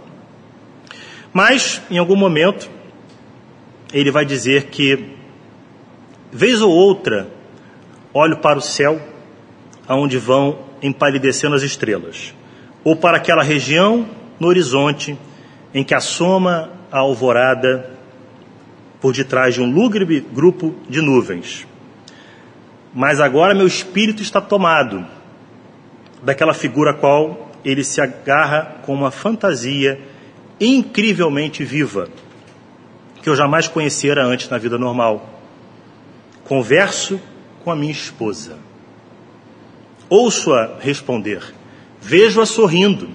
Mas, 1.33 1.81
em 1.91 1.99
algum 1.99 2.16
momento, 2.16 2.70
ele 3.93 4.11
vai 4.11 4.24
dizer 4.24 4.64
que, 4.66 5.16
vez 6.33 6.61
ou 6.61 6.70
outra, 6.70 7.28
olho 8.12 8.39
para 8.39 8.59
o 8.59 8.62
céu, 8.62 9.01
aonde 9.87 10.18
vão 10.18 10.59
empalidecendo 10.83 11.55
as 11.55 11.62
estrelas 11.62 12.35
ou 12.85 12.97
para 12.97 13.16
aquela 13.16 13.43
região 13.43 14.07
no 14.39 14.49
horizonte 14.49 15.18
em 15.72 15.85
que 15.85 15.95
assoma 15.95 16.70
a 16.91 16.99
alvorada 16.99 17.91
por 19.01 19.12
detrás 19.12 19.55
de 19.55 19.62
um 19.62 19.70
lúgubre 19.70 20.20
grupo 20.20 20.74
de 20.89 21.01
nuvens. 21.01 21.66
Mas 22.95 23.20
agora 23.20 23.55
meu 23.55 23.66
espírito 23.66 24.22
está 24.22 24.41
tomado 24.41 25.07
daquela 26.22 26.53
figura 26.53 26.91
a 26.91 26.95
qual 26.95 27.51
ele 27.64 27.85
se 27.85 28.01
agarra 28.01 28.76
com 28.83 28.93
uma 28.95 29.11
fantasia 29.11 30.01
incrivelmente 30.61 31.65
viva, 31.65 32.09
que 33.23 33.29
eu 33.29 33.37
jamais 33.37 33.69
conhecera 33.69 34.25
antes 34.25 34.49
na 34.49 34.59
vida 34.59 34.79
normal. 34.79 35.41
Converso 36.45 37.21
com 37.65 37.71
a 37.71 37.77
minha 37.77 37.93
esposa. 37.93 38.59
Ouço-a 40.09 40.79
responder 40.81 41.61
Vejo-a 42.01 42.47
sorrindo. 42.47 43.11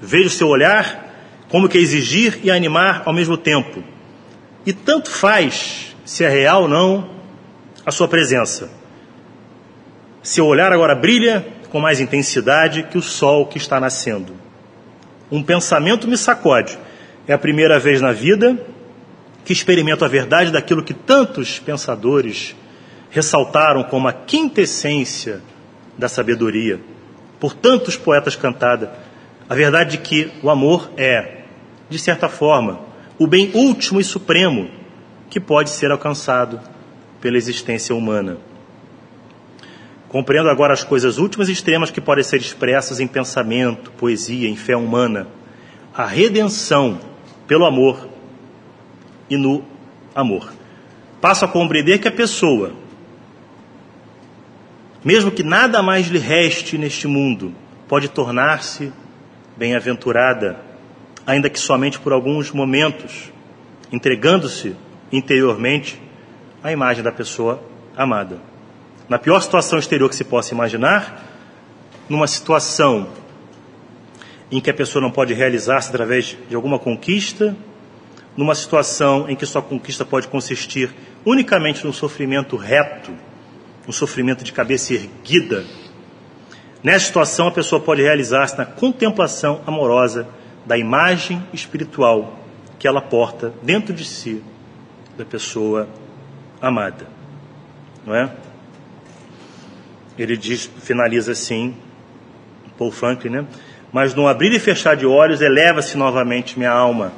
Vejo 0.00 0.28
seu 0.28 0.48
olhar 0.48 1.10
como 1.48 1.68
que 1.68 1.78
exigir 1.78 2.40
e 2.42 2.50
animar 2.50 3.02
ao 3.06 3.12
mesmo 3.12 3.36
tempo. 3.36 3.82
E 4.66 4.72
tanto 4.72 5.10
faz 5.10 5.96
se 6.04 6.24
é 6.24 6.28
real 6.28 6.62
ou 6.62 6.68
não 6.68 7.10
a 7.84 7.90
sua 7.90 8.06
presença. 8.06 8.70
Seu 10.22 10.46
olhar 10.46 10.72
agora 10.72 10.94
brilha 10.94 11.46
com 11.70 11.80
mais 11.80 12.00
intensidade 12.00 12.84
que 12.84 12.98
o 12.98 13.02
sol 13.02 13.46
que 13.46 13.58
está 13.58 13.80
nascendo. 13.80 14.34
Um 15.32 15.42
pensamento 15.42 16.06
me 16.06 16.18
sacode. 16.18 16.78
É 17.26 17.32
a 17.32 17.38
primeira 17.38 17.78
vez 17.78 18.02
na 18.02 18.12
vida 18.12 18.54
que 19.46 19.52
experimento 19.54 20.04
a 20.04 20.08
verdade 20.08 20.52
daquilo 20.52 20.84
que 20.84 20.92
tantos 20.92 21.58
pensadores 21.58 22.54
ressaltaram 23.10 23.82
como 23.82 24.08
a 24.08 24.12
quintessência 24.12 25.40
da 25.96 26.06
sabedoria 26.06 26.78
por 27.40 27.54
tantos 27.54 27.96
poetas 27.96 28.36
cantada, 28.36 28.92
a 29.48 29.54
verdade 29.54 29.92
de 29.92 29.98
que 29.98 30.30
o 30.42 30.50
amor 30.50 30.90
é, 30.98 31.38
de 31.88 31.98
certa 31.98 32.28
forma, 32.28 32.80
o 33.18 33.26
bem 33.26 33.50
último 33.54 34.00
e 34.00 34.04
supremo 34.04 34.70
que 35.30 35.40
pode 35.40 35.70
ser 35.70 35.90
alcançado 35.90 36.60
pela 37.22 37.38
existência 37.38 37.96
humana. 37.96 38.36
Compreendo 40.12 40.50
agora 40.50 40.74
as 40.74 40.84
coisas 40.84 41.16
últimas 41.16 41.48
e 41.48 41.52
extremas 41.52 41.90
que 41.90 41.98
podem 41.98 42.22
ser 42.22 42.36
expressas 42.36 43.00
em 43.00 43.06
pensamento, 43.06 43.90
poesia, 43.92 44.46
em 44.46 44.54
fé 44.54 44.76
humana. 44.76 45.26
A 45.94 46.04
redenção 46.04 47.00
pelo 47.48 47.64
amor 47.64 48.08
e 49.30 49.38
no 49.38 49.64
amor. 50.14 50.52
Passo 51.18 51.46
a 51.46 51.48
compreender 51.48 51.98
que 51.98 52.08
a 52.08 52.12
pessoa, 52.12 52.74
mesmo 55.02 55.30
que 55.30 55.42
nada 55.42 55.82
mais 55.82 56.08
lhe 56.08 56.18
reste 56.18 56.76
neste 56.76 57.08
mundo, 57.08 57.54
pode 57.88 58.10
tornar-se 58.10 58.92
bem-aventurada, 59.56 60.60
ainda 61.26 61.48
que 61.48 61.58
somente 61.58 61.98
por 61.98 62.12
alguns 62.12 62.50
momentos, 62.50 63.32
entregando-se 63.90 64.76
interiormente 65.10 65.98
à 66.62 66.70
imagem 66.70 67.02
da 67.02 67.12
pessoa 67.12 67.62
amada. 67.96 68.51
Na 69.12 69.18
pior 69.18 69.42
situação 69.42 69.78
exterior 69.78 70.08
que 70.08 70.16
se 70.16 70.24
possa 70.24 70.54
imaginar, 70.54 71.22
numa 72.08 72.26
situação 72.26 73.08
em 74.50 74.58
que 74.58 74.70
a 74.70 74.72
pessoa 74.74 75.02
não 75.02 75.10
pode 75.10 75.34
realizar-se 75.34 75.90
através 75.90 76.34
de 76.48 76.56
alguma 76.56 76.78
conquista, 76.78 77.54
numa 78.34 78.54
situação 78.54 79.28
em 79.28 79.36
que 79.36 79.44
sua 79.44 79.60
conquista 79.60 80.02
pode 80.02 80.28
consistir 80.28 80.94
unicamente 81.26 81.86
no 81.86 81.92
sofrimento 81.92 82.56
reto 82.56 83.12
um 83.86 83.92
sofrimento 83.92 84.42
de 84.42 84.50
cabeça 84.50 84.94
erguida. 84.94 85.62
Nessa 86.82 87.04
situação, 87.04 87.48
a 87.48 87.52
pessoa 87.52 87.82
pode 87.82 88.00
realizar-se 88.00 88.56
na 88.56 88.64
contemplação 88.64 89.60
amorosa 89.66 90.26
da 90.64 90.78
imagem 90.78 91.46
espiritual 91.52 92.38
que 92.78 92.88
ela 92.88 93.02
porta 93.02 93.52
dentro 93.62 93.92
de 93.92 94.06
si 94.06 94.42
da 95.18 95.24
pessoa 95.26 95.86
amada. 96.62 97.06
Não 98.06 98.14
é? 98.14 98.51
Ele 100.18 100.36
diz, 100.36 100.70
finaliza 100.82 101.32
assim, 101.32 101.74
Paul 102.76 102.90
Franklin, 102.90 103.30
né? 103.30 103.46
Mas 103.92 104.14
no 104.14 104.26
abrir 104.26 104.52
e 104.52 104.58
fechar 104.58 104.96
de 104.96 105.06
olhos, 105.06 105.40
eleva-se 105.40 105.96
novamente 105.96 106.58
minha 106.58 106.70
alma. 106.70 107.12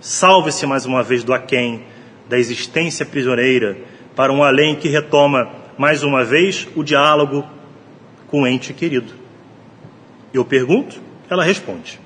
Salve-se 0.00 0.66
mais 0.66 0.86
uma 0.86 1.02
vez 1.02 1.24
do 1.24 1.34
aquém, 1.34 1.84
da 2.28 2.38
existência 2.38 3.04
prisioneira, 3.04 3.76
para 4.14 4.32
um 4.32 4.42
além 4.42 4.76
que 4.76 4.88
retoma 4.88 5.50
mais 5.76 6.02
uma 6.02 6.24
vez, 6.24 6.68
o 6.76 6.84
diálogo 6.84 7.44
com 8.28 8.42
o 8.42 8.46
ente 8.46 8.72
querido. 8.72 9.12
Eu 10.32 10.44
pergunto, 10.44 11.00
ela 11.28 11.42
responde. 11.42 11.98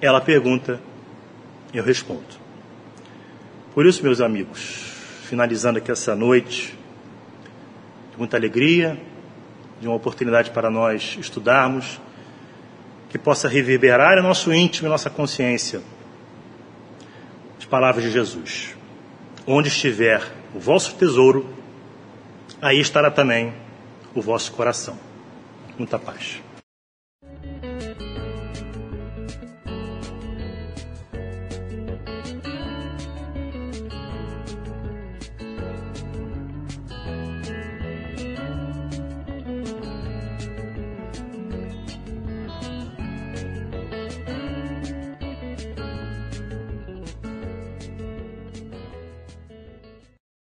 Ela 0.00 0.20
pergunta, 0.20 0.80
eu 1.72 1.82
respondo. 1.82 2.42
Por 3.74 3.86
isso, 3.86 4.02
meus 4.02 4.20
amigos, 4.20 4.84
finalizando 5.24 5.78
aqui 5.78 5.90
essa 5.90 6.14
noite, 6.14 6.76
de 8.12 8.18
muita 8.18 8.36
alegria, 8.36 9.00
de 9.80 9.88
uma 9.88 9.96
oportunidade 9.96 10.50
para 10.50 10.70
nós 10.70 11.16
estudarmos, 11.18 12.00
que 13.08 13.18
possa 13.18 13.48
reverberar 13.48 14.16
em 14.18 14.22
nosso 14.22 14.52
íntimo 14.52 14.86
e 14.86 14.90
nossa 14.90 15.10
consciência 15.10 15.82
as 17.58 17.64
palavras 17.64 18.04
de 18.04 18.10
Jesus. 18.10 18.74
Onde 19.46 19.68
estiver 19.68 20.22
o 20.54 20.60
vosso 20.60 20.94
tesouro, 20.94 21.48
aí 22.60 22.80
estará 22.80 23.10
também 23.10 23.52
o 24.14 24.22
vosso 24.22 24.52
coração. 24.52 24.98
Muita 25.78 25.98
paz. 25.98 26.40